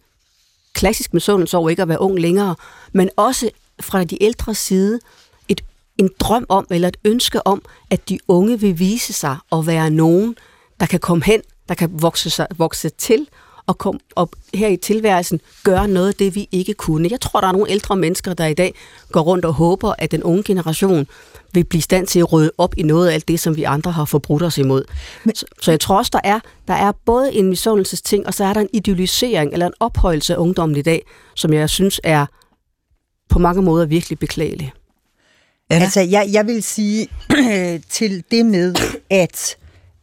[0.72, 2.54] klassisk misundelse over ikke at være ung længere,
[2.92, 3.50] men også
[3.80, 5.00] fra de ældre side
[5.48, 5.60] et,
[5.98, 9.90] en drøm om, eller et ønske om, at de unge vil vise sig at være
[9.90, 10.36] nogen,
[10.80, 13.28] der kan komme hen, der kan vokse, sig, vokse til
[13.66, 17.08] og komme op her i tilværelsen, gøre noget af det, vi ikke kunne.
[17.10, 18.74] Jeg tror, der er nogle ældre mennesker, der i dag
[19.12, 21.06] går rundt og håber, at den unge generation
[21.52, 23.92] vil blive stand til at rydde op i noget af alt det, som vi andre
[23.92, 24.84] har forbrudt os imod.
[25.24, 28.44] Men, så, så jeg tror også, der er, der er både en misundelsesting, og så
[28.44, 32.26] er der en idealisering eller en ophøjelse af ungdommen i dag, som jeg synes er
[33.28, 34.72] på mange måder virkelig beklagelig.
[35.70, 37.08] Altså, jeg, jeg vil sige
[37.96, 38.74] til det med,
[39.10, 39.56] at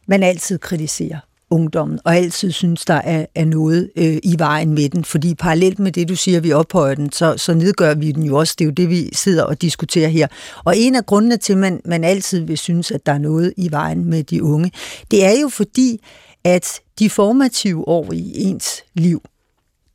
[0.06, 1.18] man altid kritiserer
[1.52, 5.04] ungdommen, og altid synes, der er, er noget øh, i vejen med den.
[5.04, 8.36] Fordi parallelt med det, du siger, vi ophøjer den, så, så nedgør vi den jo
[8.36, 8.54] også.
[8.58, 10.26] Det er jo det, vi sidder og diskuterer her.
[10.64, 13.52] Og en af grundene til, at man, man altid vil synes, at der er noget
[13.56, 14.72] i vejen med de unge,
[15.10, 16.00] det er jo fordi,
[16.44, 19.22] at de formative år i ens liv,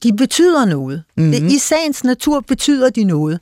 [0.03, 1.03] de betyder noget.
[1.17, 1.31] Mm-hmm.
[1.31, 3.39] Det, I sagens natur betyder de noget.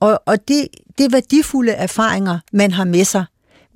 [0.00, 3.24] Og, og det, det er værdifulde erfaringer, man har med sig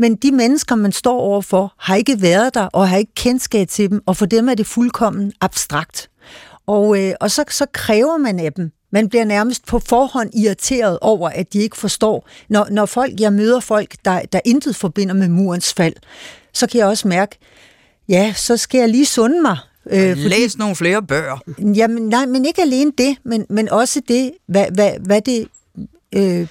[0.02, 3.90] men de mennesker, man står overfor, har ikke været der og har ikke kendskab til
[3.90, 6.10] dem, og for dem er det fuldkommen abstrakt.
[6.66, 8.70] Og, øh, og så, så kræver man af dem.
[8.92, 12.28] Man bliver nærmest på forhånd irriteret over, at de ikke forstår.
[12.48, 15.94] Når, når folk, jeg møder folk, der, der intet forbinder med murens fald,
[16.52, 17.38] så kan jeg også mærke,
[18.08, 19.58] ja, så skal jeg lige sunde mig.
[19.90, 21.38] Øh, fordi, Læs nogle flere bøger.
[21.58, 25.48] Jamen, nej, men ikke alene det, men, men også det, hvad, hvad, hvad det
[26.14, 26.46] øh,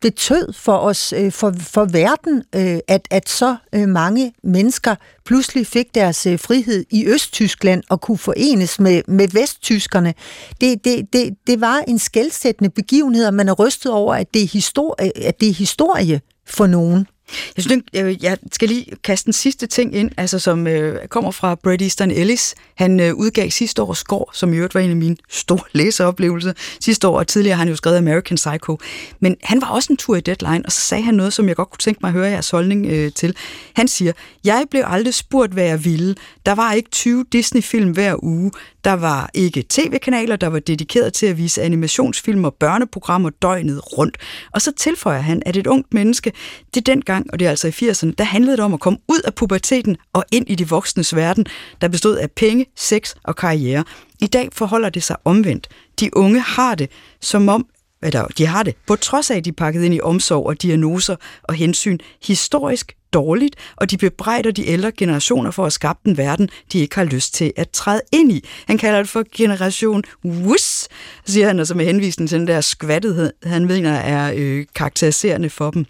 [0.00, 4.94] betød for os, øh, for, for verden, øh, at, at så øh, mange mennesker
[5.24, 10.14] pludselig fik deres øh, frihed i Østtyskland og kunne forenes med, med vesttyskerne.
[10.60, 14.42] Det, det, det, det var en skældsættende begivenhed, og man er rystet over, at det
[14.42, 17.06] er historie, at det er historie for nogen.
[17.56, 21.30] Jeg synes, øh, jeg skal lige kaste den sidste ting ind, altså som øh, kommer
[21.30, 22.54] fra Brad Easton Ellis.
[22.74, 26.52] Han øh, udgav sidste års Skår, som i øvrigt var en af mine store læseoplevelser
[26.80, 28.78] sidste år, og tidligere har han jo skrevet American Psycho.
[29.20, 31.56] Men han var også en tur i Deadline, og så sagde han noget, som jeg
[31.56, 33.36] godt kunne tænke mig at høre jeres holdning øh, til.
[33.76, 34.12] Han siger,
[34.44, 36.14] jeg blev aldrig spurgt, hvad jeg ville.
[36.46, 38.50] Der var ikke 20 Disney-film hver uge.
[38.84, 44.16] Der var ikke tv-kanaler, der var dedikeret til at vise animationsfilm og børneprogrammer døgnet rundt.
[44.52, 46.32] Og så tilføjer han, at et ungt menneske,
[46.74, 49.20] det dengang, og det er altså i 80'erne, der handlede det om at komme ud
[49.24, 51.46] af puberteten og ind i de voksnes verden,
[51.80, 53.84] der bestod af penge, sex og karriere.
[54.20, 55.68] I dag forholder det sig omvendt.
[56.00, 56.90] De unge har det,
[57.20, 57.66] som om,
[58.02, 60.62] eller de har det, på trods af, at de er pakket ind i omsorg og
[60.62, 66.16] diagnoser og hensyn, historisk dårligt, og de bebrejder de ældre generationer for at skabe den
[66.16, 68.44] verden, de ikke har lyst til at træde ind i.
[68.66, 70.88] Han kalder det for generation wuss,
[71.24, 75.70] siger han, altså med henvisning til den der skvattethed, han mener er øh, karakteriserende for
[75.70, 75.86] dem.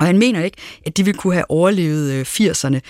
[0.00, 2.80] Og han mener ikke, at de ville kunne have overlevet øh, 80'erne.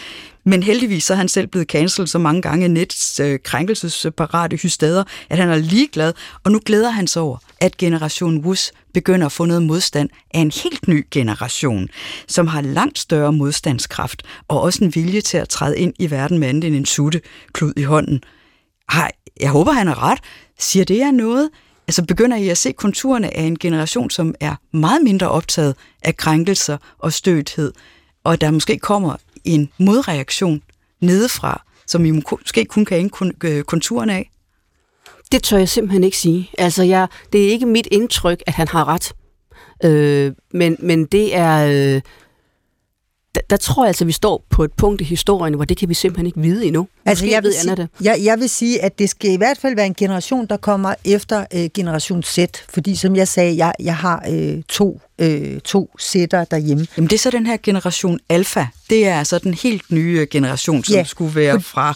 [0.45, 4.57] Men heldigvis så er han selv blevet cancelled så mange gange af nets øh, krænkelsesparate
[4.57, 6.13] hystader, at han er ligeglad,
[6.45, 10.41] og nu glæder han sig over, at generation Wus begynder at få noget modstand af
[10.41, 11.89] en helt ny generation,
[12.29, 16.39] som har langt større modstandskraft og også en vilje til at træde ind i verden
[16.39, 17.21] med andet end en sutte
[17.53, 18.21] klud i hånden.
[18.93, 20.19] Hej, jeg håber, han er ret.
[20.59, 21.51] Siger det er noget?
[21.89, 26.17] Altså begynder I at se konturerne af en generation, som er meget mindre optaget af
[26.17, 27.73] krænkelser og støthed,
[28.25, 30.63] og der måske kommer en modreaktion
[31.01, 34.31] nedefra, som I måske kun kan ane øh, konturerne af?
[35.33, 36.51] Det tør jeg simpelthen ikke sige.
[36.59, 39.13] Altså, jeg, det er ikke mit indtryk, at han har ret.
[39.85, 41.95] Øh, men, men det er...
[41.97, 42.01] Øh,
[43.39, 45.77] der, der tror jeg altså, at vi står på et punkt i historien, hvor det
[45.77, 46.89] kan vi simpelthen ikke vide endnu.
[47.07, 47.89] Altså, jeg, ved, vil sige, det.
[48.01, 50.95] Jeg, jeg vil sige, at det skal i hvert fald være en generation, der kommer
[51.05, 52.39] efter øh, generation Z.
[52.69, 56.87] Fordi som jeg sagde, jeg, jeg har øh, to, øh, to sætter derhjemme.
[56.97, 58.67] Jamen det er så den her generation alfa.
[58.91, 61.95] Det er altså den helt nye generation, som ja, skulle være fra...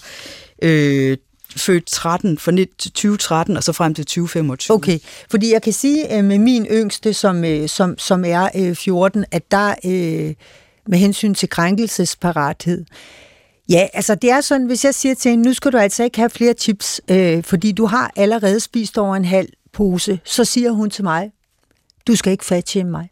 [0.62, 1.16] Øh,
[1.56, 4.74] født 13, fra 2013 og så frem til 2025.
[4.74, 4.98] Okay,
[5.30, 9.42] fordi jeg kan sige øh, med min yngste, som, øh, som, som er 14, at
[9.50, 9.74] der
[10.88, 12.84] med hensyn til krænkelsesparathed.
[13.68, 16.18] Ja, altså det er sådan, hvis jeg siger til hende, nu skal du altså ikke
[16.18, 20.70] have flere chips, øh, fordi du har allerede spist over en halv pose, så siger
[20.70, 21.32] hun til mig,
[22.06, 23.08] du skal ikke fatshame mig.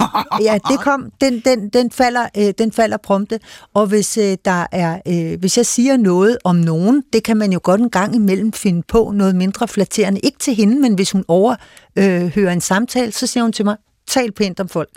[0.46, 3.40] ja, det kom, den, den, den, falder, øh, den falder prompte,
[3.74, 7.52] og hvis øh, der er, øh, hvis jeg siger noget om nogen, det kan man
[7.52, 11.10] jo godt en gang imellem finde på noget mindre flatterende, ikke til hende, men hvis
[11.10, 14.90] hun overhører øh, en samtale, så siger hun til mig, tal pænt om folk.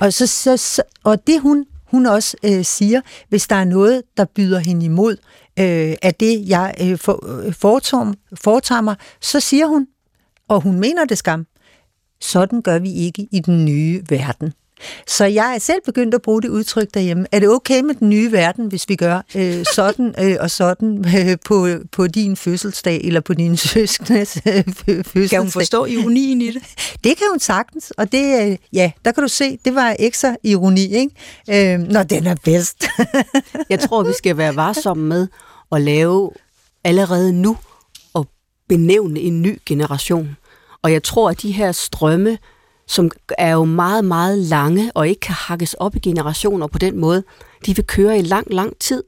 [0.00, 4.02] Og, så, så, så, og det hun, hun også øh, siger, hvis der er noget,
[4.16, 5.16] der byder hende imod
[5.58, 9.86] øh, af det, jeg øh, for, øh, foretager, foretager mig, så siger hun,
[10.48, 11.46] og hun mener det skam,
[12.20, 14.52] sådan gør vi ikke i den nye verden.
[15.06, 17.26] Så jeg er selv begyndt at bruge det udtryk derhjemme.
[17.32, 21.04] Er det okay med den nye verden, hvis vi gør øh, sådan øh, og sådan
[21.18, 25.28] øh, på, på din fødselsdag, eller på din søskendes øh, fødselsdag?
[25.28, 26.62] Kan hun forstå ironien i det?
[27.04, 30.36] Det kan hun sagtens, og det, øh, ja, der kan du se, det var ekstra
[30.42, 31.74] ironi, ikke?
[31.74, 32.84] Øh, når den er bedst.
[33.70, 35.28] jeg tror, vi skal være varsomme med
[35.72, 36.30] at lave
[36.84, 37.56] allerede nu
[38.14, 38.26] og
[38.68, 40.36] benævne en ny generation.
[40.82, 42.38] Og jeg tror, at de her strømme,
[42.88, 46.98] som er jo meget, meget lange og ikke kan hakkes op i generationer på den
[46.98, 47.22] måde.
[47.66, 49.02] De vil køre i lang, lang tid.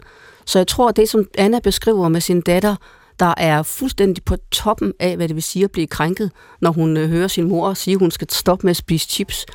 [0.45, 2.77] Så jeg tror, at det, som Anna beskriver med sin datter,
[3.21, 6.97] der er fuldstændig på toppen af, hvad det vil sige at blive krænket, når hun
[6.97, 9.47] øh, hører sin mor sige, at hun skal stoppe med at spise chips.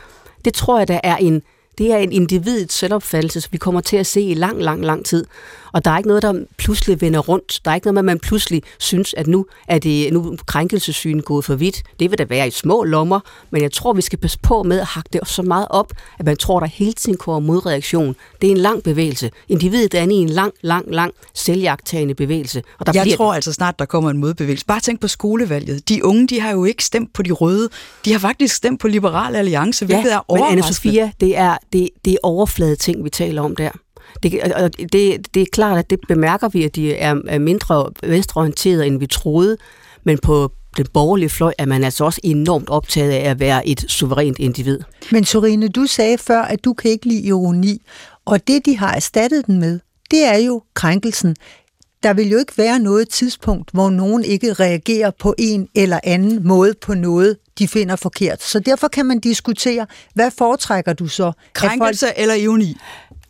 [0.46, 1.42] Det tror jeg, der er en
[1.78, 5.06] det er en individets selvopfattelse, som vi kommer til at se i lang, lang, lang
[5.06, 5.26] tid.
[5.74, 7.60] Og der er ikke noget, der pludselig vender rundt.
[7.66, 11.46] Der er ikke noget at man pludselig synes, at nu er det nu krænkelsessynen gået
[11.46, 11.84] for vidt.
[12.00, 13.20] Det vil da være i små lommer,
[13.52, 16.26] men jeg tror, vi skal passe på med at hakke det så meget op, at
[16.26, 18.16] man tror, der hele tiden kommer modreaktion.
[18.42, 19.32] Det er en lang bevægelse.
[19.50, 22.64] Individet er i en lang, lang, lang selvjagtagende bevægelse.
[22.80, 23.18] Og der jeg bliver...
[23.18, 24.66] tror altså snart, der kommer en modbevægelse.
[24.66, 25.90] Bare tænk på skolevalget.
[25.90, 27.70] De unge, de har jo ikke stemt på de røde.
[28.06, 30.56] De har faktisk stemt på Liberal Alliance, hvilket ja, er overraskende.
[30.56, 33.72] men Anna-Sophia, det er, det, det er overflade ting, vi taler om der.
[34.24, 38.88] Det, og det, det er klart, at det bemærker vi, at de er mindre venstreorienterede,
[38.88, 39.58] end vi troede,
[40.04, 43.86] men på den borgerlige fløj er man altså også enormt optaget af at være et
[43.88, 44.80] suverænt individ.
[45.12, 47.82] Men Sorine, du sagde før, at du kan ikke lide ironi,
[48.26, 49.80] og det, de har erstattet den med,
[50.12, 51.36] det er jo krænkelsen.
[52.04, 56.48] Der vil jo ikke være noget tidspunkt, hvor nogen ikke reagerer på en eller anden
[56.48, 58.42] måde på noget, de finder forkert.
[58.42, 61.32] Så derfor kan man diskutere, hvad foretrækker du så?
[61.54, 62.14] Krænkelse folk...
[62.18, 62.78] eller ironi?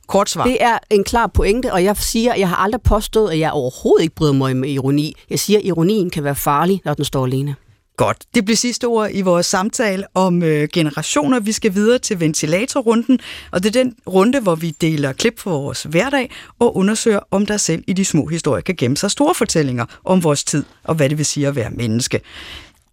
[0.08, 0.44] Kort svar.
[0.44, 4.04] Det er en klar pointe, og jeg siger, jeg har aldrig påstået, at jeg overhovedet
[4.04, 5.16] ikke bryder mig med ironi.
[5.30, 7.56] Jeg siger, at ironien kan være farlig, når den står alene.
[7.98, 8.18] Godt.
[8.36, 11.40] Det bliver sidste ord i vores samtale om øh, generationer.
[11.40, 13.20] Vi skal videre til ventilatorrunden,
[13.52, 17.46] og det er den runde, hvor vi deler klip for vores hverdag og undersøger, om
[17.46, 20.96] der selv i de små historier kan gemme sig store fortællinger om vores tid og
[20.96, 22.22] hvad det vil sige at være menneske.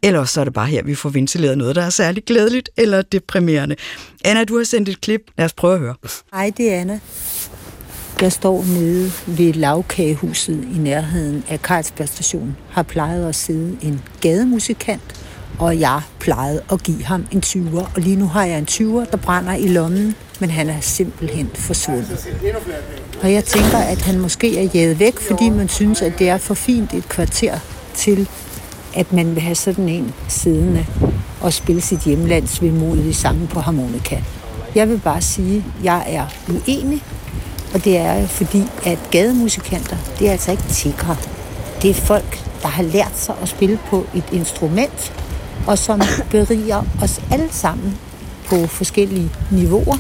[0.03, 3.03] Ellers så er det bare her, vi får ventileret noget, der er særligt glædeligt eller
[3.03, 3.77] deprimerende.
[4.25, 5.21] Anna, du har sendt et klip.
[5.39, 5.95] Lad os prøve at høre.
[6.35, 7.01] Hej, det er Anna.
[8.21, 12.57] Jeg står nede ved lavkagehuset i nærheden af Carlsberg station.
[12.71, 15.25] Har plejet at sidde en gademusikant,
[15.59, 17.97] og jeg plejede at give ham en 20'er.
[17.97, 21.51] Og lige nu har jeg en 20'er, der brænder i lommen, men han er simpelthen
[21.55, 22.29] forsvundet.
[23.23, 26.39] Og jeg tænker, at han måske er jævet væk, fordi man synes, at det er
[26.39, 27.59] for fint et kvarter
[27.95, 28.29] til
[28.95, 30.87] at man vil have sådan en siddende
[31.41, 34.17] og spille sit hjemlands vemodige sange på harmonika.
[34.75, 37.03] Jeg vil bare sige, at jeg er uenig,
[37.75, 41.17] og det er fordi, at gademusikanter, det er altså ikke tigre.
[41.83, 45.13] Det er folk, der har lært sig at spille på et instrument,
[45.67, 46.01] og som
[46.31, 47.99] beriger os alle sammen
[48.47, 49.97] på forskellige niveauer.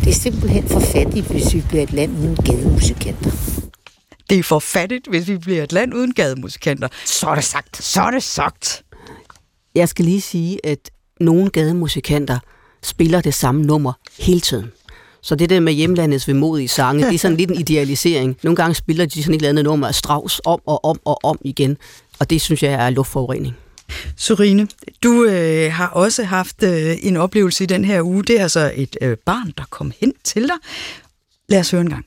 [0.00, 3.30] Det er simpelthen for fattigt, hvis vi bliver et land uden gademusikanter.
[4.30, 6.88] Det er for fattigt, hvis vi bliver et land uden gademusikanter.
[7.04, 7.84] Så er det sagt.
[7.84, 8.82] Så er det sagt.
[9.74, 10.90] Jeg skal lige sige, at
[11.20, 12.38] nogle gademusikanter
[12.82, 14.72] spiller det samme nummer hele tiden.
[15.24, 18.36] Så det der med hjemlandets vemodige sange, det er sådan lidt en idealisering.
[18.42, 21.24] Nogle gange spiller de sådan et eller andet nummer af Strauss om og om og
[21.24, 21.76] om igen,
[22.18, 23.56] og det synes jeg er luftforurening.
[24.16, 24.68] Sorine,
[25.02, 28.22] du øh, har også haft øh, en oplevelse i den her uge.
[28.22, 30.56] Det er altså et øh, barn, der kom hen til dig.
[31.48, 32.04] Lad os høre en gang.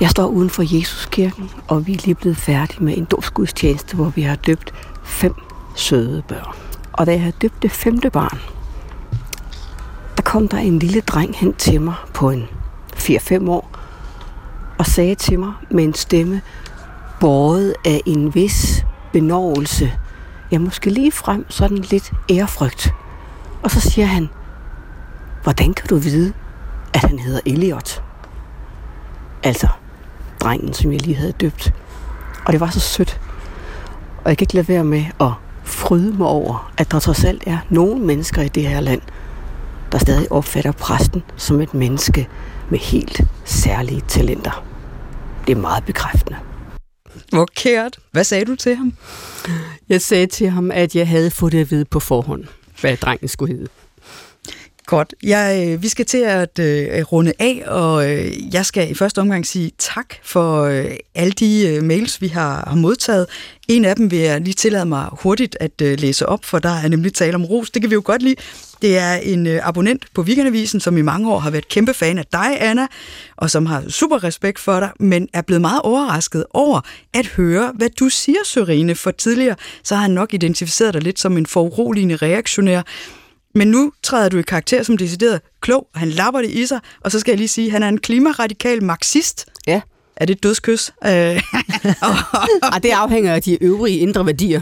[0.00, 4.12] Jeg står uden for Jesuskirken, og vi er lige blevet færdige med en dåbsgudstjeneste, hvor
[4.16, 4.74] vi har døbt
[5.04, 5.34] fem
[5.76, 6.56] søde børn.
[6.92, 8.57] Og da jeg havde døbt det femte barn,
[10.18, 12.48] der kom der en lille dreng hen til mig på en
[12.94, 13.70] 4-5 år,
[14.78, 16.42] og sagde til mig med en stemme,
[17.20, 19.92] båret af en vis benovelse,
[20.50, 22.94] ja måske lige frem sådan lidt ærefrygt.
[23.62, 24.28] Og så siger han,
[25.42, 26.32] hvordan kan du vide,
[26.94, 28.02] at han hedder Elliot?
[29.42, 29.68] Altså,
[30.40, 31.74] drengen, som jeg lige havde døbt.
[32.44, 33.20] Og det var så sødt.
[34.24, 35.32] Og jeg kan ikke lade være med at
[35.64, 39.00] fryde mig over, at der trods alt er nogle mennesker i det her land,
[39.92, 42.28] der stadig opfatter præsten som et menneske
[42.70, 44.64] med helt særlige talenter.
[45.46, 46.38] Det er meget bekræftende.
[47.30, 47.98] Hvor kært.
[48.12, 48.92] Hvad sagde du til ham?
[49.88, 52.44] Jeg sagde til ham, at jeg havde fået det at vide på forhånd,
[52.80, 53.68] hvad drengen skulle hedde.
[54.88, 55.14] Godt.
[55.22, 59.18] Jeg, øh, vi skal til at øh, runde af, og øh, jeg skal i første
[59.18, 63.26] omgang sige tak for øh, alle de øh, mails, vi har, har modtaget.
[63.68, 66.70] En af dem vil jeg lige tillade mig hurtigt at øh, læse op, for der
[66.70, 67.70] er nemlig tale om ros.
[67.70, 68.34] Det kan vi jo godt lide.
[68.82, 72.18] Det er en øh, abonnent på Weekendavisen, som i mange år har været kæmpe fan
[72.18, 72.86] af dig, Anna,
[73.36, 76.80] og som har super respekt for dig, men er blevet meget overrasket over
[77.14, 78.94] at høre, hvad du siger, Sørine.
[78.94, 82.82] For tidligere så har han nok identificeret dig lidt som en foruroligende reaktionær,
[83.58, 87.12] men nu træder du i karakter som decideret klog, han lapper det i sig, og
[87.12, 89.46] så skal jeg lige sige, at han er en klimaradikal marxist.
[89.66, 89.80] Ja.
[90.16, 90.90] Er det et dødskys?
[91.04, 91.40] Øh, Ej,
[92.82, 94.60] det afhænger af de øvrige indre værdier.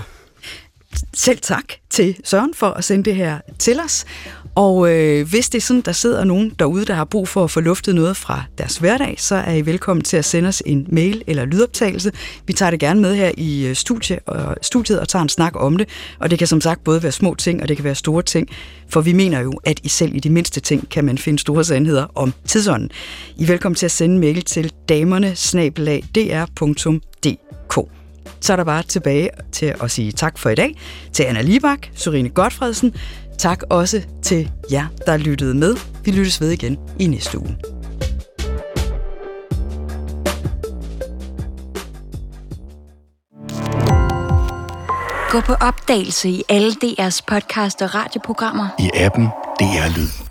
[1.15, 4.05] Selv tak til Søren for at sende det her til os.
[4.57, 7.51] Og øh, hvis det er sådan, der sidder nogen derude, der har brug for at
[7.51, 10.87] få luftet noget fra deres hverdag, så er I velkommen til at sende os en
[10.89, 12.13] mail eller lydoptagelse.
[12.47, 15.53] Vi tager det gerne med her i øh, studie og, studiet og tager en snak
[15.57, 15.89] om det.
[16.19, 18.49] Og det kan som sagt både være små ting, og det kan være store ting.
[18.89, 21.65] For vi mener jo, at i selv i de mindste ting kan man finde store
[21.65, 22.91] sandheder om tidsånden.
[23.37, 25.37] I er velkommen til at sende mail til damerne
[28.41, 30.77] så er der bare tilbage til at sige tak for i dag
[31.13, 32.95] til Anna Libak, Sorine Godfredsen.
[33.39, 35.77] Tak også til jer, der lyttede med.
[36.05, 37.57] Vi lyttes ved igen i næste uge.
[45.31, 48.69] Gå på opdagelse i alle DR's podcast og radioprogrammer.
[48.79, 49.27] I appen
[49.61, 50.26] DR Lyd.